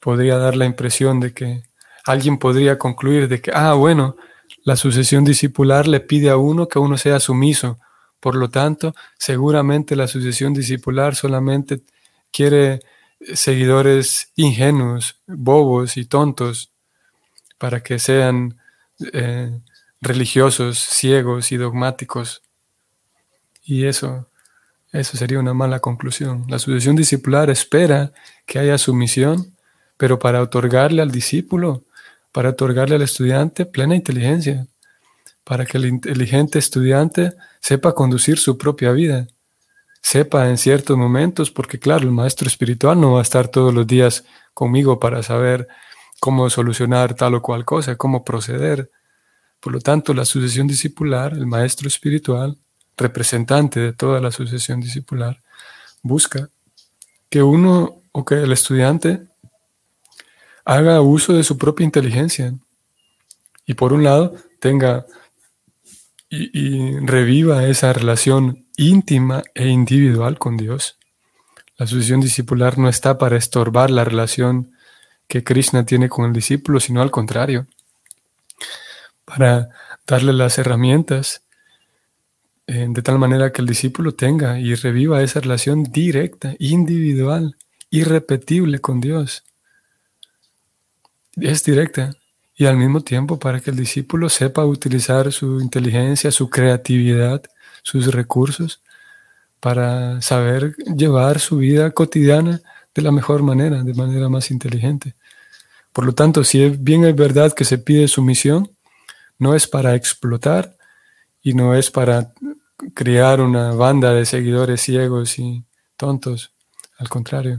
Podría 0.00 0.36
dar 0.38 0.56
la 0.56 0.66
impresión 0.66 1.20
de 1.20 1.32
que 1.32 1.62
alguien 2.04 2.38
podría 2.38 2.78
concluir 2.78 3.28
de 3.28 3.40
que, 3.40 3.50
ah, 3.54 3.74
bueno, 3.74 4.16
la 4.64 4.76
sucesión 4.76 5.24
discipular 5.24 5.88
le 5.88 6.00
pide 6.00 6.30
a 6.30 6.36
uno 6.36 6.68
que 6.68 6.78
uno 6.78 6.96
sea 6.98 7.20
sumiso. 7.20 7.78
Por 8.20 8.34
lo 8.34 8.48
tanto, 8.50 8.94
seguramente 9.18 9.96
la 9.96 10.08
sucesión 10.08 10.54
discipular 10.54 11.14
solamente 11.14 11.82
quiere 12.32 12.80
seguidores 13.34 14.32
ingenuos, 14.36 15.20
bobos 15.26 15.96
y 15.96 16.04
tontos 16.06 16.73
para 17.64 17.82
que 17.82 17.98
sean 17.98 18.58
eh, 19.14 19.58
religiosos, 20.02 20.78
ciegos 20.78 21.50
y 21.50 21.56
dogmáticos. 21.56 22.42
Y 23.62 23.86
eso, 23.86 24.28
eso 24.92 25.16
sería 25.16 25.38
una 25.38 25.54
mala 25.54 25.80
conclusión. 25.80 26.44
La 26.50 26.58
sucesión 26.58 26.94
discipular 26.94 27.48
espera 27.48 28.12
que 28.44 28.58
haya 28.58 28.76
sumisión, 28.76 29.56
pero 29.96 30.18
para 30.18 30.42
otorgarle 30.42 31.00
al 31.00 31.10
discípulo, 31.10 31.84
para 32.32 32.50
otorgarle 32.50 32.96
al 32.96 33.02
estudiante 33.02 33.64
plena 33.64 33.96
inteligencia, 33.96 34.66
para 35.42 35.64
que 35.64 35.78
el 35.78 35.86
inteligente 35.86 36.58
estudiante 36.58 37.32
sepa 37.60 37.94
conducir 37.94 38.36
su 38.38 38.58
propia 38.58 38.92
vida 38.92 39.26
sepa 40.02 40.50
en 40.50 40.58
ciertos 40.58 40.98
momentos, 40.98 41.50
porque 41.50 41.78
claro, 41.78 42.04
el 42.04 42.10
maestro 42.10 42.46
espiritual 42.46 43.00
no 43.00 43.12
va 43.12 43.20
a 43.20 43.22
estar 43.22 43.48
todos 43.48 43.72
los 43.72 43.86
días 43.86 44.26
conmigo 44.52 45.00
para 45.00 45.22
saber 45.22 45.66
cómo 46.24 46.48
solucionar 46.48 47.12
tal 47.12 47.34
o 47.34 47.42
cual 47.42 47.66
cosa, 47.66 47.96
cómo 47.96 48.24
proceder. 48.24 48.90
Por 49.60 49.74
lo 49.74 49.80
tanto, 49.80 50.14
la 50.14 50.24
sucesión 50.24 50.66
discipular, 50.66 51.34
el 51.34 51.46
maestro 51.46 51.86
espiritual, 51.86 52.56
representante 52.96 53.78
de 53.78 53.92
toda 53.92 54.22
la 54.22 54.30
sucesión 54.30 54.80
discipular, 54.80 55.42
busca 56.02 56.48
que 57.28 57.42
uno 57.42 58.00
o 58.12 58.24
que 58.24 58.36
el 58.36 58.52
estudiante 58.52 59.26
haga 60.64 61.02
uso 61.02 61.34
de 61.34 61.44
su 61.44 61.58
propia 61.58 61.84
inteligencia 61.84 62.54
y 63.66 63.74
por 63.74 63.92
un 63.92 64.02
lado 64.02 64.34
tenga 64.60 65.04
y, 66.30 67.00
reviva 67.00 67.66
esa 67.66 67.92
relación 67.92 68.64
íntima 68.78 69.42
e 69.54 69.68
individual 69.68 70.38
con 70.38 70.56
Dios. 70.56 70.96
La 71.76 71.86
sucesión 71.86 72.22
discipular 72.22 72.78
no 72.78 72.88
está 72.88 73.18
para 73.18 73.36
estorbar 73.36 73.90
la 73.90 74.04
relación 74.04 74.73
que 75.26 75.42
Krishna 75.42 75.84
tiene 75.84 76.08
con 76.08 76.26
el 76.26 76.32
discípulo, 76.32 76.80
sino 76.80 77.02
al 77.02 77.10
contrario, 77.10 77.66
para 79.24 79.70
darle 80.06 80.32
las 80.32 80.58
herramientas 80.58 81.42
eh, 82.66 82.86
de 82.88 83.02
tal 83.02 83.18
manera 83.18 83.52
que 83.52 83.60
el 83.60 83.68
discípulo 83.68 84.14
tenga 84.14 84.58
y 84.58 84.74
reviva 84.74 85.22
esa 85.22 85.40
relación 85.40 85.84
directa, 85.84 86.54
individual, 86.58 87.56
irrepetible 87.90 88.80
con 88.80 89.00
Dios. 89.00 89.44
Es 91.36 91.64
directa, 91.64 92.14
y 92.56 92.66
al 92.66 92.76
mismo 92.76 93.00
tiempo 93.00 93.38
para 93.38 93.60
que 93.60 93.70
el 93.70 93.76
discípulo 93.76 94.28
sepa 94.28 94.64
utilizar 94.64 95.32
su 95.32 95.60
inteligencia, 95.60 96.30
su 96.30 96.48
creatividad, 96.48 97.42
sus 97.82 98.06
recursos 98.06 98.80
para 99.60 100.20
saber 100.22 100.76
llevar 100.96 101.40
su 101.40 101.58
vida 101.58 101.90
cotidiana 101.90 102.60
de 102.94 103.02
la 103.02 103.10
mejor 103.10 103.42
manera, 103.42 103.82
de 103.82 103.94
manera 103.94 104.28
más 104.28 104.50
inteligente. 104.50 105.14
Por 105.92 106.06
lo 106.06 106.14
tanto, 106.14 106.44
si 106.44 106.68
bien 106.70 107.04
es 107.04 107.14
verdad 107.14 107.52
que 107.52 107.64
se 107.64 107.78
pide 107.78 108.08
sumisión, 108.08 108.70
no 109.38 109.54
es 109.54 109.66
para 109.66 109.94
explotar 109.94 110.76
y 111.42 111.54
no 111.54 111.74
es 111.74 111.90
para 111.90 112.32
crear 112.94 113.40
una 113.40 113.72
banda 113.72 114.12
de 114.12 114.26
seguidores 114.26 114.80
ciegos 114.80 115.38
y 115.38 115.64
tontos, 115.96 116.52
al 116.98 117.08
contrario. 117.08 117.58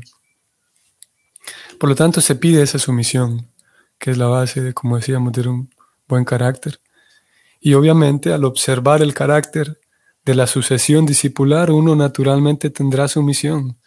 Por 1.80 1.90
lo 1.90 1.96
tanto, 1.96 2.22
se 2.22 2.36
pide 2.36 2.62
esa 2.62 2.80
sumisión 2.80 3.48
que 4.00 4.12
es 4.12 4.18
la 4.18 4.28
base 4.28 4.62
de, 4.62 4.74
como 4.74 4.98
decíamos, 4.98 5.34
de 5.34 5.48
un 5.48 5.70
buen 6.08 6.26
carácter. 6.26 6.80
Y 7.60 7.74
obviamente 7.74 8.34
al 8.34 8.44
observar 8.44 9.02
el 9.02 9.14
carácter 9.14 9.80
de 10.24 10.36
la 10.36 10.48
sucesión 10.48 11.06
discipular, 11.06 11.72
uno 11.72 11.96
naturalmente 11.96 12.70
tendrá 12.70 13.08
su 13.08 13.22
misión. 13.24 13.78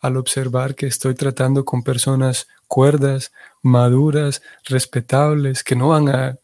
Al 0.00 0.16
observar 0.16 0.74
que 0.74 0.86
estoy 0.86 1.14
tratando 1.14 1.64
con 1.64 1.82
personas 1.82 2.46
cuerdas, 2.66 3.32
maduras, 3.62 4.42
respetables, 4.64 5.64
que 5.64 5.76
no 5.76 5.88
van 5.88 6.08
a, 6.08 6.38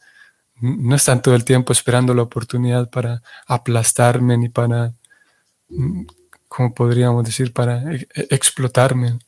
no 0.61 0.97
están 0.97 1.23
todo 1.23 1.35
el 1.35 1.45
tiempo 1.45 1.73
esperando 1.73 2.15
la 2.15 2.23
oportunidad 2.23 2.91
para 2.91 3.23
aplastarme 3.47 4.37
ni 4.37 4.49
para, 4.49 4.95
mm, 5.69 6.03
como 6.49 6.75
podríamos 6.75 7.25
decir, 7.25 7.53
para 7.53 7.95
e, 7.95 8.09
e, 8.15 8.27
explotarme. 8.31 9.19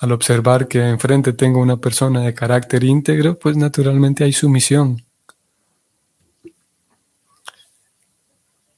Al 0.00 0.12
observar 0.12 0.68
que 0.68 0.80
enfrente 0.88 1.32
tengo 1.32 1.60
una 1.60 1.78
persona 1.78 2.20
de 2.20 2.34
carácter 2.34 2.84
íntegro, 2.84 3.38
pues 3.38 3.56
naturalmente 3.56 4.24
hay 4.24 4.32
sumisión. 4.32 5.02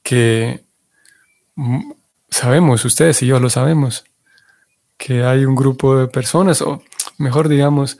Que 0.01 0.63
mm, 1.55 1.91
sabemos, 2.29 2.85
ustedes 2.85 3.21
y 3.23 3.27
yo 3.27 3.39
lo 3.39 3.49
sabemos, 3.49 4.05
que 4.97 5.23
hay 5.23 5.45
un 5.45 5.55
grupo 5.55 5.97
de 5.97 6.07
personas, 6.07 6.61
o 6.61 6.83
mejor 7.17 7.47
digamos, 7.47 7.99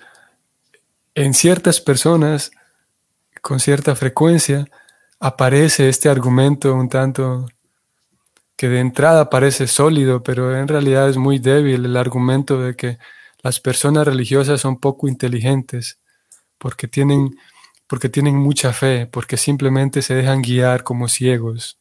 en 1.16 1.34
ciertas 1.34 1.80
personas, 1.80 2.52
con 3.42 3.60
cierta 3.60 3.96
frecuencia, 3.96 4.68
aparece 5.20 5.90
este 5.90 6.10
argumento 6.10 6.74
un 6.74 6.90
tanto 6.90 7.48
que 8.56 8.70
de 8.70 8.80
entrada 8.80 9.30
parece 9.30 9.68
sólido, 9.68 10.24
pero 10.24 10.58
en 10.58 10.68
realidad 10.68 11.10
es 11.10 11.18
muy 11.18 11.40
débil 11.40 11.86
el 11.86 11.96
argumento 11.96 12.60
de 12.60 12.76
que 12.76 12.98
las 13.44 13.60
personas 13.60 14.06
religiosas 14.06 14.60
son 14.60 14.80
poco 14.80 15.08
inteligentes 15.08 16.00
porque 16.58 16.88
tienen, 16.88 17.38
porque 17.86 18.10
tienen 18.10 18.36
mucha 18.36 18.74
fe, 18.74 19.06
porque 19.06 19.38
simplemente 19.38 20.02
se 20.02 20.16
dejan 20.16 20.42
guiar 20.42 20.84
como 20.84 21.08
ciegos. 21.08 21.80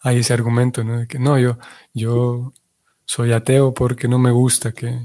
Hay 0.00 0.18
ese 0.18 0.32
argumento, 0.34 0.84
¿no? 0.84 1.00
De 1.00 1.06
que 1.06 1.18
no, 1.18 1.38
yo, 1.38 1.58
yo 1.92 2.52
soy 3.10 3.32
ateo 3.32 3.74
porque 3.74 4.06
no 4.06 4.20
me 4.20 4.30
gusta 4.30 4.70
que, 4.70 5.02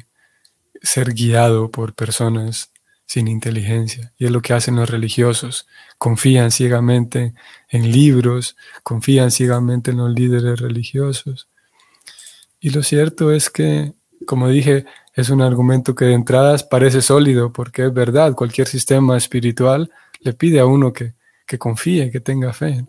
ser 0.80 1.16
guiado 1.16 1.72
por 1.72 1.96
personas 1.96 2.72
sin 3.08 3.28
inteligencia. 3.28 4.14
Y 4.20 4.26
es 4.26 4.32
lo 4.32 4.44
que 4.44 4.54
hacen 4.54 4.76
los 4.76 4.88
religiosos. 4.88 5.66
Confían 5.98 6.52
ciegamente 6.52 7.34
en 7.68 7.92
libros, 7.92 8.58
confían 8.84 9.32
ciegamente 9.32 9.90
en 9.90 9.98
los 9.98 10.12
líderes 10.12 10.60
religiosos. 10.60 11.50
Y 12.60 12.70
lo 12.70 12.84
cierto 12.84 13.32
es 13.32 13.50
que, 13.50 13.96
como 14.28 14.50
dije, 14.50 14.86
es 15.16 15.32
un 15.32 15.42
argumento 15.42 15.96
que 15.96 16.06
de 16.06 16.14
entradas 16.14 16.64
parece 16.64 17.02
sólido, 17.02 17.52
porque 17.52 17.86
es 17.86 17.94
verdad, 17.94 18.36
cualquier 18.36 18.68
sistema 18.68 19.18
espiritual 19.18 19.90
le 20.20 20.34
pide 20.34 20.60
a 20.60 20.68
uno 20.68 20.94
que, 20.94 21.16
que 21.48 21.58
confíe, 21.58 22.12
que 22.12 22.20
tenga 22.20 22.54
fe. 22.54 22.86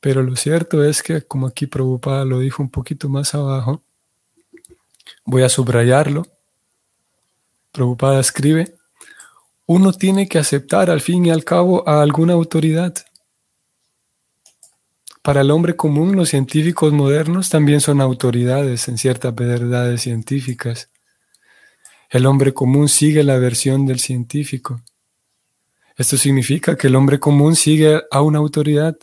Pero 0.00 0.22
lo 0.22 0.34
cierto 0.34 0.82
es 0.82 1.02
que, 1.02 1.20
como 1.20 1.46
aquí 1.46 1.66
Prabhupada 1.66 2.24
lo 2.24 2.38
dijo 2.38 2.62
un 2.62 2.70
poquito 2.70 3.10
más 3.10 3.34
abajo, 3.34 3.82
voy 5.24 5.42
a 5.42 5.48
subrayarlo. 5.48 6.26
Prabhupada 7.72 8.20
escribe, 8.20 8.74
uno 9.66 9.92
tiene 9.92 10.28
que 10.28 10.38
aceptar 10.38 10.90
al 10.90 11.00
fin 11.00 11.26
y 11.26 11.30
al 11.30 11.44
cabo 11.44 11.86
a 11.88 12.02
alguna 12.02 12.32
autoridad. 12.32 12.94
Para 15.22 15.42
el 15.42 15.50
hombre 15.50 15.76
común, 15.76 16.16
los 16.16 16.30
científicos 16.30 16.92
modernos 16.92 17.50
también 17.50 17.82
son 17.82 18.00
autoridades 18.00 18.88
en 18.88 18.96
ciertas 18.96 19.34
verdades 19.34 20.00
científicas. 20.00 20.90
El 22.08 22.24
hombre 22.24 22.54
común 22.54 22.88
sigue 22.88 23.22
la 23.22 23.38
versión 23.38 23.84
del 23.84 24.00
científico. 24.00 24.80
Esto 25.98 26.16
significa 26.16 26.76
que 26.76 26.86
el 26.86 26.96
hombre 26.96 27.20
común 27.20 27.56
sigue 27.56 28.00
a 28.10 28.22
una 28.22 28.38
autoridad. 28.38 28.96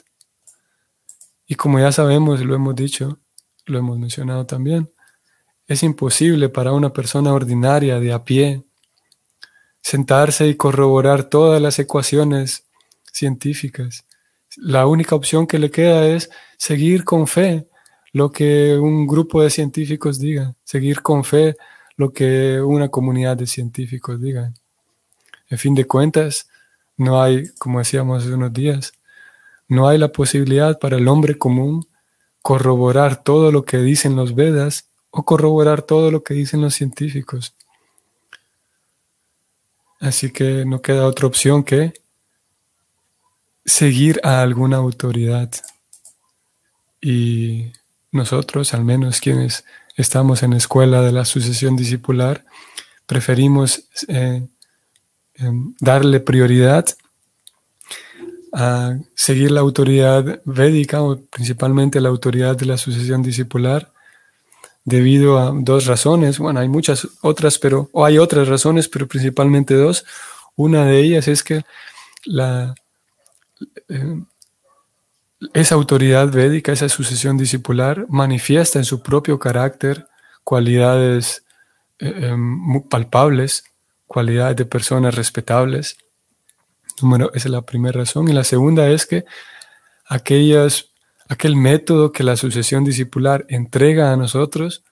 Y 1.46 1.54
como 1.54 1.78
ya 1.78 1.92
sabemos, 1.92 2.42
lo 2.42 2.56
hemos 2.56 2.76
dicho, 2.76 3.20
lo 3.68 3.78
hemos 3.78 4.00
mencionado 4.00 4.48
también, 4.48 4.90
es 5.68 5.84
imposible 5.84 6.50
para 6.50 6.74
una 6.74 6.92
persona 6.94 7.34
ordinaria 7.34 8.00
de 8.00 8.14
a 8.14 8.24
pie 8.24 8.64
sentarse 9.82 10.48
y 10.48 10.56
corroborar 10.56 11.26
todas 11.30 11.62
las 11.62 11.78
ecuaciones 11.80 12.66
científicas. 13.12 14.06
La 14.58 14.88
única 14.88 15.16
opción 15.16 15.46
que 15.48 15.60
le 15.60 15.70
queda 15.70 16.08
es 16.08 16.30
seguir 16.58 17.04
con 17.04 17.28
fe 17.28 17.68
lo 18.14 18.32
que 18.32 18.78
un 18.78 19.06
grupo 19.06 19.44
de 19.44 19.50
científicos 19.50 20.20
diga, 20.20 20.56
seguir 20.64 21.02
con 21.02 21.24
fe 21.24 21.56
lo 21.98 22.12
que 22.14 22.62
una 22.62 22.90
comunidad 22.90 23.38
de 23.38 23.48
científicos 23.48 24.22
diga. 24.22 24.54
En 25.50 25.58
fin 25.58 25.76
de 25.76 25.86
cuentas, 25.86 26.50
no 26.98 27.22
hay, 27.22 27.50
como 27.60 27.80
decíamos 27.80 28.24
hace 28.24 28.34
unos 28.34 28.54
días, 28.54 28.94
no 29.68 29.88
hay 29.88 29.98
la 29.98 30.12
posibilidad 30.12 30.80
para 30.80 30.98
el 30.98 31.08
hombre 31.08 31.38
común 31.38 31.88
corroborar 32.42 33.24
todo 33.24 33.52
lo 33.52 33.66
que 33.66 33.78
dicen 33.78 34.16
los 34.16 34.36
Vedas 34.36 34.90
o 35.18 35.24
corroborar 35.24 35.82
todo 35.82 36.12
lo 36.12 36.24
que 36.24 36.34
dicen 36.34 36.62
los 36.62 36.76
científicos. 36.76 37.56
Así 40.02 40.30
que 40.30 40.66
no 40.66 40.82
queda 40.82 41.08
otra 41.08 41.26
opción 41.26 41.64
que 41.64 41.94
seguir 43.64 44.20
a 44.24 44.42
alguna 44.42 44.76
autoridad. 44.76 45.50
Y 47.00 47.72
nosotros, 48.12 48.74
al 48.74 48.84
menos 48.84 49.22
quienes 49.22 49.64
estamos 49.96 50.44
en 50.44 50.52
la 50.52 50.58
escuela 50.58 51.02
de 51.02 51.14
la 51.14 51.24
sucesión 51.24 51.78
discipular, 51.78 52.44
preferimos 53.06 53.88
eh, 54.10 54.46
em, 55.36 55.76
darle 55.80 56.20
prioridad 56.20 56.88
a 58.52 58.98
seguir 59.16 59.52
la 59.52 59.62
autoridad 59.62 60.42
védica 60.44 61.02
o 61.02 61.22
principalmente 61.22 62.02
la 62.02 62.10
autoridad 62.10 62.58
de 62.58 62.66
la 62.66 62.78
sucesión 62.78 63.24
discipular 63.24 63.95
debido 64.86 65.40
a 65.40 65.52
dos 65.54 65.88
razones. 65.88 66.40
Bueno, 66.40 66.62
hay 66.62 66.70
muchas 66.70 67.08
otras, 67.22 67.60
pero, 67.60 67.90
o 67.92 68.06
hay 68.06 68.18
otras 68.20 68.48
razones, 68.48 68.88
pero 68.88 69.08
principalmente 69.08 69.74
dos. 69.74 70.06
Una 70.56 70.86
de 70.86 71.00
ellas 71.00 71.28
es 71.28 71.44
que 71.44 71.64
la, 72.24 72.76
eh, 73.90 74.22
esa 75.54 75.76
autoridad 75.76 76.30
védica, 76.32 76.72
esa 76.72 76.88
sucesión 76.88 77.38
discipular, 77.38 78.06
manifiesta 78.08 78.80
en 78.80 78.86
su 78.86 79.02
propio 79.02 79.40
carácter 79.40 80.08
cualidades 80.44 81.46
eh, 82.00 82.30
em, 82.30 82.82
palpables, 82.88 83.64
cualidades 84.06 84.56
de 84.56 84.66
personas 84.66 85.16
respetables. 85.16 85.98
Número, 87.02 87.32
esa 87.34 87.48
es 87.48 87.52
la 87.52 87.64
primera 87.64 88.00
razón. 88.00 88.30
Y 88.30 88.34
la 88.34 88.44
segunda 88.44 88.88
es 88.90 89.06
que 89.06 89.26
aquellas 90.06 90.92
aquel 91.28 91.56
método 91.56 92.12
que 92.12 92.24
la 92.24 92.38
sucesión 92.38 92.84
discipular 92.84 93.46
entrega 93.50 94.12
a 94.12 94.18
nosotros, 94.18 94.84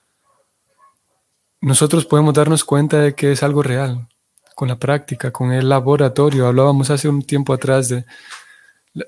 nosotros 1.61 2.05
podemos 2.05 2.33
darnos 2.33 2.63
cuenta 2.63 2.99
de 2.99 3.15
que 3.15 3.31
es 3.31 3.43
algo 3.43 3.63
real, 3.63 4.07
con 4.55 4.67
la 4.67 4.77
práctica, 4.77 5.31
con 5.31 5.51
el 5.51 5.69
laboratorio. 5.69 6.47
Hablábamos 6.47 6.89
hace 6.89 7.07
un 7.07 7.21
tiempo 7.21 7.53
atrás 7.53 7.89
de 7.89 8.05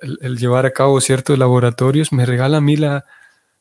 el, 0.02 0.38
llevar 0.38 0.66
a 0.66 0.72
cabo 0.72 1.02
ciertos 1.02 1.38
laboratorios, 1.38 2.12
me 2.12 2.26
regala 2.26 2.58
a 2.58 2.62
mí 2.62 2.76
la, 2.76 3.06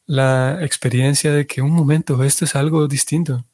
la 0.07 0.63
experiencia 0.63 1.33
de 1.33 1.47
que 1.47 1.61
un 1.61 1.73
momento, 1.73 2.23
esto 2.23 2.45
es 2.45 2.55
algo 2.57 2.87
distinto, 2.87 3.45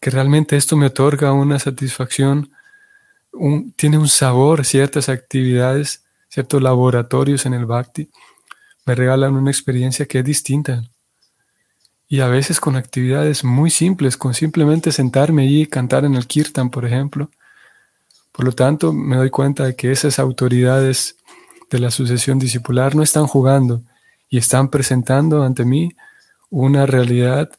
que 0.00 0.10
realmente 0.10 0.56
esto 0.56 0.76
me 0.76 0.86
otorga 0.86 1.32
una 1.32 1.58
satisfacción, 1.58 2.50
tiene 3.76 3.98
un 3.98 4.08
sabor, 4.08 4.64
ciertas 4.64 5.08
actividades, 5.08 6.04
ciertos 6.28 6.62
laboratorios 6.62 7.46
en 7.46 7.54
el 7.54 7.66
bhakti 7.66 8.10
me 8.84 8.94
regalan 8.94 9.34
una 9.34 9.50
experiencia 9.50 10.06
que 10.06 10.20
es 10.20 10.24
distinta. 10.24 10.82
Y 12.08 12.20
a 12.20 12.28
veces 12.28 12.60
con 12.60 12.76
actividades 12.76 13.42
muy 13.44 13.70
simples, 13.70 14.16
con 14.16 14.34
simplemente 14.34 14.92
sentarme 14.92 15.44
allí 15.44 15.62
y 15.62 15.66
cantar 15.66 16.04
en 16.04 16.14
el 16.14 16.26
kirtan, 16.26 16.70
por 16.70 16.84
ejemplo. 16.84 17.30
Por 18.32 18.44
lo 18.44 18.52
tanto, 18.52 18.92
me 18.92 19.16
doy 19.16 19.30
cuenta 19.30 19.64
de 19.64 19.76
que 19.76 19.92
esas 19.92 20.18
autoridades 20.18 21.16
de 21.70 21.78
la 21.78 21.90
sucesión 21.90 22.38
discipular 22.38 22.94
no 22.94 23.02
están 23.02 23.26
jugando 23.26 23.82
y 24.28 24.38
están 24.38 24.68
presentando 24.68 25.42
ante 25.42 25.64
mí 25.64 25.94
una 26.50 26.84
realidad 26.84 27.50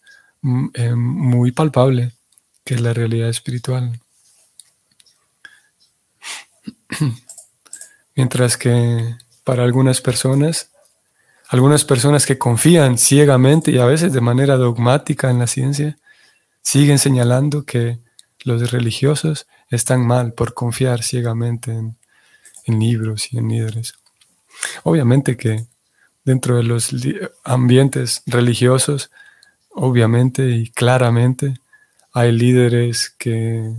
mm, 0.41 0.67
eh, 0.73 0.95
muy 0.95 1.51
palpable, 1.51 2.11
que 2.63 2.75
es 2.75 2.81
la 2.81 2.93
realidad 2.93 3.29
espiritual. 3.29 3.99
Mientras 8.15 8.57
que 8.57 9.15
para 9.43 9.63
algunas 9.63 9.99
personas 9.99 10.69
algunas 11.53 11.85
personas 11.85 12.25
que 12.25 12.39
confían 12.39 12.97
ciegamente 12.97 13.69
y 13.69 13.77
a 13.77 13.85
veces 13.85 14.11
de 14.11 14.21
manera 14.21 14.57
dogmática 14.57 15.29
en 15.29 15.37
la 15.37 15.45
ciencia 15.45 15.99
siguen 16.63 16.97
señalando 16.97 17.63
que 17.63 17.99
los 18.43 18.71
religiosos 18.71 19.45
están 19.69 20.03
mal 20.03 20.33
por 20.33 20.55
confiar 20.55 21.03
ciegamente 21.03 21.71
en, 21.71 21.95
libros 22.79 23.31
y 23.31 23.37
en 23.37 23.49
líderes. 23.49 23.93
Obviamente 24.81 25.37
que 25.37 25.67
dentro 26.25 26.57
de 26.57 26.63
los 26.63 26.89
ambientes 27.43 28.23
religiosos, 28.25 29.11
obviamente 29.69 30.49
y 30.49 30.71
claramente, 30.71 31.59
hay 32.13 32.31
líderes 32.31 33.13
que 33.15 33.75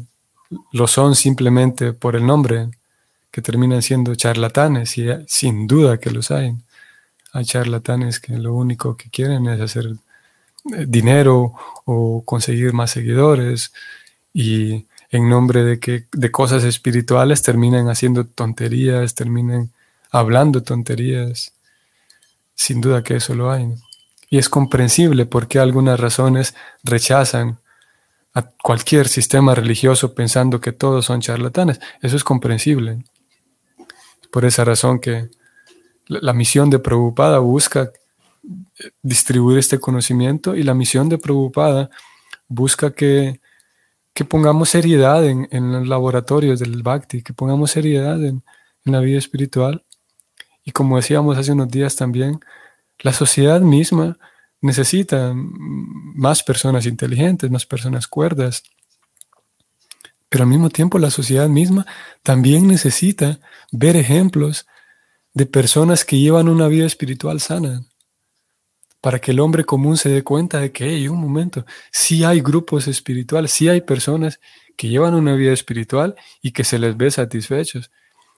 lo 0.71 0.87
son 0.87 1.17
simplemente 1.17 1.93
por 1.93 2.15
el 2.15 2.25
nombre, 2.25 2.71
que 3.33 3.43
terminan 3.43 3.83
siendo 3.83 4.15
charlatanes 4.15 4.97
y 4.97 5.09
sin 5.27 5.67
duda 5.67 5.99
que 5.99 6.13
los 6.13 6.31
hay. 6.31 6.57
Hay 7.35 7.45
charlatanes 7.45 8.21
que 8.21 8.39
lo 8.39 8.55
único 8.55 8.97
que 8.97 9.11
quieren 9.11 9.49
es 9.49 9.61
hacer 9.61 9.87
eh, 9.87 10.85
dinero 10.87 11.53
o 11.85 12.23
conseguir 12.25 12.73
más 12.73 12.93
seguidores 12.93 13.73
y 14.33 14.87
en 15.11 15.29
nombre 15.29 15.65
de 15.65 15.81
que 15.81 16.07
de 16.13 16.31
cosas 16.31 16.63
espirituales 16.63 17.43
terminan 17.43 17.89
haciendo 17.89 18.25
tonterías, 18.25 19.17
terminan 19.17 19.73
hablando 20.13 20.63
tonterías. 20.63 21.53
Sin 22.55 22.81
duda 22.81 23.03
que 23.03 23.17
eso 23.17 23.35
lo 23.35 23.51
hay. 23.51 23.67
Y 24.31 24.39
es 24.39 24.49
comprensible 24.49 25.27
porque 25.27 25.59
algunas 25.59 25.99
razones 25.99 26.55
rechazan 26.85 27.59
a 28.33 28.43
cualquier 28.43 29.09
sistema 29.09 29.57
religioso 29.57 30.15
pensando 30.15 30.61
que 30.61 30.71
todos 30.71 31.07
son 31.07 31.21
charlatanes. 31.21 31.81
Eso 32.01 32.15
es 32.15 32.23
comprensible. 32.23 33.03
Por 34.31 34.45
esa 34.45 34.65
razón 34.65 35.01
que 35.01 35.31
la, 36.07 36.33
misión 36.33 36.71
de 36.71 36.79
Prabhupada 36.79 37.39
busca 37.39 37.91
eh, 38.79 38.91
distribuir 39.03 39.59
este 39.59 39.79
conocimiento 39.79 40.55
y 40.55 40.63
la 40.63 40.75
misión 40.75 41.09
de 41.09 41.19
Prabhupada 41.19 41.91
busca 42.49 42.93
que, 42.93 43.41
pongamos 44.29 44.69
seriedad 44.71 45.25
en, 45.27 45.73
los 45.73 45.89
laboratorios 45.89 46.61
del 46.61 46.83
Bhakti, 46.83 47.23
que 47.23 47.33
pongamos 47.33 47.73
seriedad 47.73 48.23
en, 48.25 48.43
en 48.85 48.93
la 48.93 49.01
vida 49.01 49.19
espiritual. 49.19 49.85
Y 50.65 50.71
como 50.71 50.97
decíamos 50.97 51.37
hace 51.37 51.53
unos 51.53 51.69
días 51.69 51.97
también, 51.97 52.41
la 53.01 53.13
sociedad 53.13 53.61
misma 53.61 54.17
necesita 54.61 55.33
más 55.35 56.43
personas 56.43 56.87
inteligentes, 56.87 57.51
más 57.51 57.67
personas 57.67 58.07
cuerdas. 58.07 58.63
Pero 60.29 60.45
al 60.45 60.51
mismo 60.51 60.71
tiempo 60.71 60.99
la 60.99 61.11
sociedad 61.11 61.49
misma 61.49 61.87
también 62.23 62.67
necesita 62.67 63.41
ver 63.73 63.97
ejemplos 63.97 64.67
de 65.35 65.47
personas 65.47 66.05
que 66.05 66.19
llevan 66.19 66.49
una 66.49 66.69
vida 66.69 66.87
espiritual 66.87 67.41
sana. 67.41 67.85
para 69.01 69.19
que 69.21 69.33
el 69.33 69.41
hombre 69.41 69.65
común 69.65 69.99
se 69.99 70.09
dé 70.09 70.23
cuenta 70.25 70.61
de 70.61 70.73
que, 70.73 70.87
hey, 70.89 71.09
un 71.09 71.21
momento, 71.21 71.67
sí 71.93 72.25
hay 72.25 72.41
grupos 72.41 72.89
espirituales, 72.89 73.53
sí 73.53 73.69
hay 73.69 73.83
personas 73.83 74.41
que 74.79 74.89
llevan 74.89 75.15
una 75.15 75.35
vida 75.35 75.53
espiritual 75.53 76.15
y 76.41 76.53
que 76.53 76.65
se 76.65 76.79
les 76.79 76.97
ve 76.97 77.11
satisfechos 77.11 77.91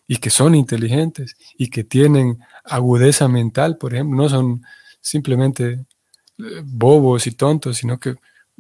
y 0.09 0.17
que 0.17 0.31
son 0.31 0.57
inteligentes 0.57 1.37
y 1.57 1.69
que 1.69 1.85
tienen 1.85 2.41
agudeza 2.65 3.29
mental, 3.29 3.79
por 3.79 3.95
ejemplo, 3.95 4.23
no 4.23 4.29
son 4.29 4.63
simplemente 5.01 5.87
eh, 6.39 6.63
bobos 6.65 7.27
y 7.29 7.33
tontos, 7.33 7.77
sino 7.79 8.01
que 8.01 8.17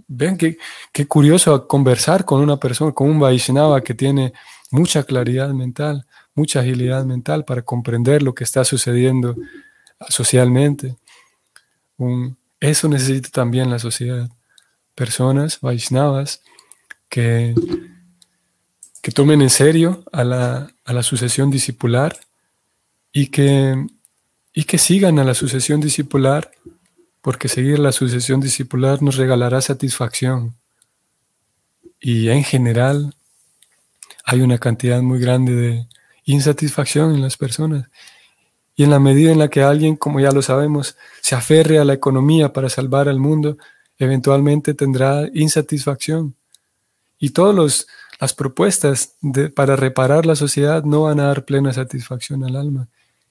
ven 0.06 0.36
que 0.36 0.58
qué 0.92 1.06
curioso 1.08 1.66
conversar 1.66 2.24
con 2.24 2.40
una 2.40 2.58
persona, 2.58 2.92
con 2.92 3.10
un 3.10 3.18
Vaishnava 3.20 3.82
que 3.82 3.94
tiene 3.94 4.32
mucha 4.70 5.02
claridad 5.04 5.50
mental, 5.50 6.06
mucha 6.36 6.60
agilidad 6.60 7.04
mental 7.04 7.44
para 7.44 7.62
comprender 7.62 8.22
lo 8.22 8.34
que 8.34 8.44
está 8.44 8.64
sucediendo 8.64 9.34
socialmente. 10.08 10.96
eso 12.60 12.88
necesita 12.88 13.30
también 13.30 13.70
la 13.70 13.78
sociedad. 13.78 14.28
Personas, 14.94 15.60
Vaishnavas, 15.60 16.42
que, 17.08 17.54
que 19.02 19.10
tomen 19.10 19.42
en 19.42 19.50
serio 19.50 20.04
a 20.12 20.24
la, 20.24 20.70
a 20.84 20.92
la 20.92 21.02
sucesión 21.02 21.50
discipular 21.50 22.18
y 23.12 23.28
que, 23.28 23.86
y 24.52 24.64
que 24.64 24.78
sigan 24.78 25.18
a 25.18 25.24
la 25.24 25.34
sucesión 25.34 25.80
discipular, 25.80 26.50
porque 27.22 27.48
seguir 27.48 27.78
la 27.78 27.92
sucesión 27.92 28.40
discipular 28.40 29.02
nos 29.02 29.16
regalará 29.16 29.60
satisfacción. 29.60 30.54
Y 31.98 32.28
en 32.28 32.44
general 32.44 33.14
hay 34.24 34.42
una 34.42 34.58
cantidad 34.58 35.00
muy 35.00 35.18
grande 35.18 35.54
de 35.54 35.88
insatisfacción 36.26 37.14
en 37.14 37.22
las 37.22 37.36
personas. 37.38 37.88
Y 38.74 38.84
en 38.84 38.90
la 38.90 39.00
medida 39.00 39.32
en 39.32 39.38
la 39.38 39.48
que 39.48 39.62
alguien, 39.62 39.96
como 39.96 40.20
ya 40.20 40.32
lo 40.32 40.42
sabemos, 40.42 40.96
se 41.22 41.34
aferre 41.34 41.78
a 41.78 41.84
la 41.84 41.94
economía 41.94 42.52
para 42.52 42.68
salvar 42.68 43.08
al 43.08 43.18
mundo, 43.18 43.56
eventualmente 43.98 44.74
tendrá 44.74 45.26
insatisfacción. 45.32 46.34
Y 47.18 47.30
todas 47.30 47.86
las 48.20 48.34
propuestas 48.34 49.14
para 49.54 49.76
reparar 49.76 50.26
la 50.26 50.36
sociedad 50.36 50.84
no 50.84 51.04
van 51.04 51.20
a 51.20 51.28
dar 51.28 51.46
plena 51.46 51.72
satisfacción 51.72 52.44
al 52.44 52.56
alma. 52.56 52.88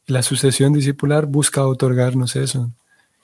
Y 0.07 0.13
la 0.13 0.23
sucesión 0.23 0.73
discipular 0.73 1.27
busca 1.27 1.67
otorgarnos 1.67 2.35
eso. 2.35 2.71